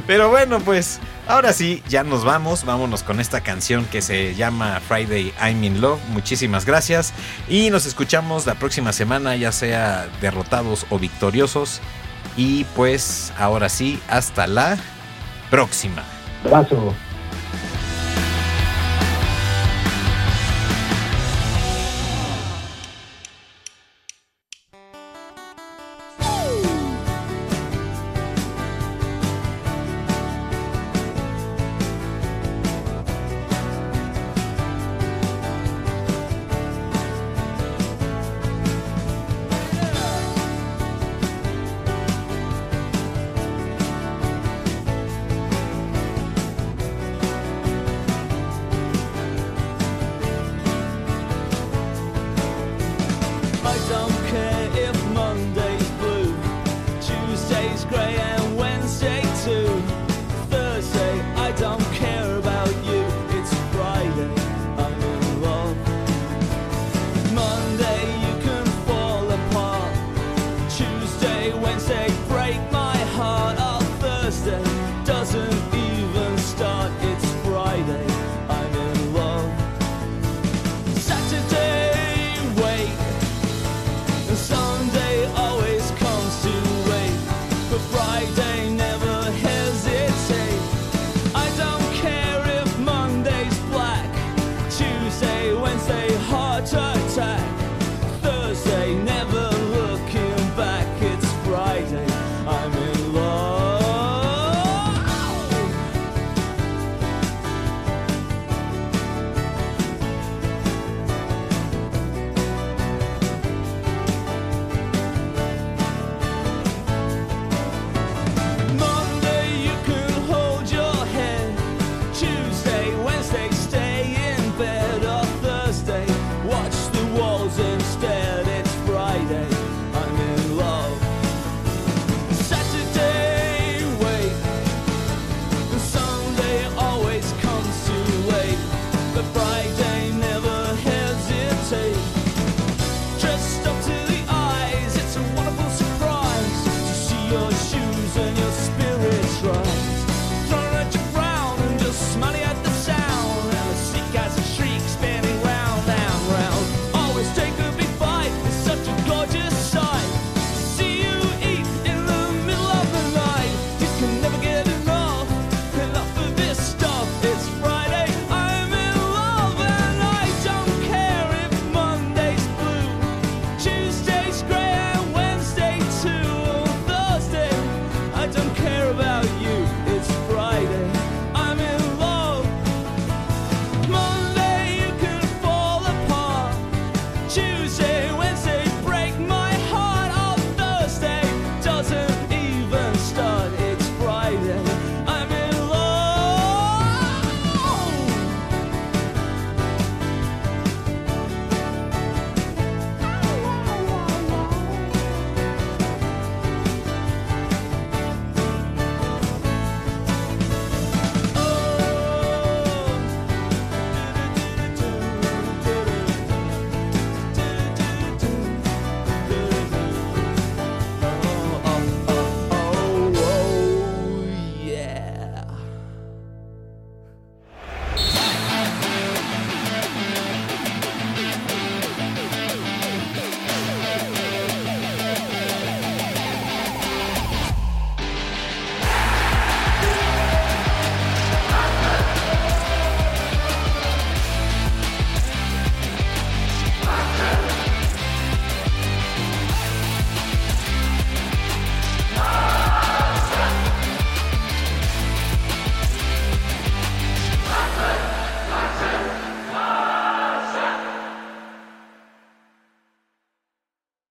pero 0.07 0.29
bueno, 0.29 0.59
pues 0.61 0.99
Ahora 1.27 1.51
sí, 1.51 1.83
ya 1.89 2.05
nos 2.05 2.23
vamos, 2.23 2.63
vámonos 2.63 3.03
con 3.03 3.19
esta 3.19 3.41
canción 3.41 3.83
que 3.85 4.01
se 4.01 4.33
llama 4.35 4.79
Friday 4.79 5.33
I'm 5.41 5.61
in 5.61 5.81
Love. 5.81 5.99
Muchísimas 6.07 6.65
gracias 6.65 7.13
y 7.49 7.69
nos 7.69 7.85
escuchamos 7.85 8.45
la 8.45 8.55
próxima 8.55 8.93
semana, 8.93 9.35
ya 9.35 9.51
sea 9.51 10.07
derrotados 10.21 10.85
o 10.89 10.97
victoriosos. 10.97 11.81
Y 12.37 12.63
pues 12.77 13.33
ahora 13.37 13.67
sí, 13.67 13.99
hasta 14.07 14.47
la 14.47 14.77
próxima. 15.49 16.05
Abraço. 16.47 17.06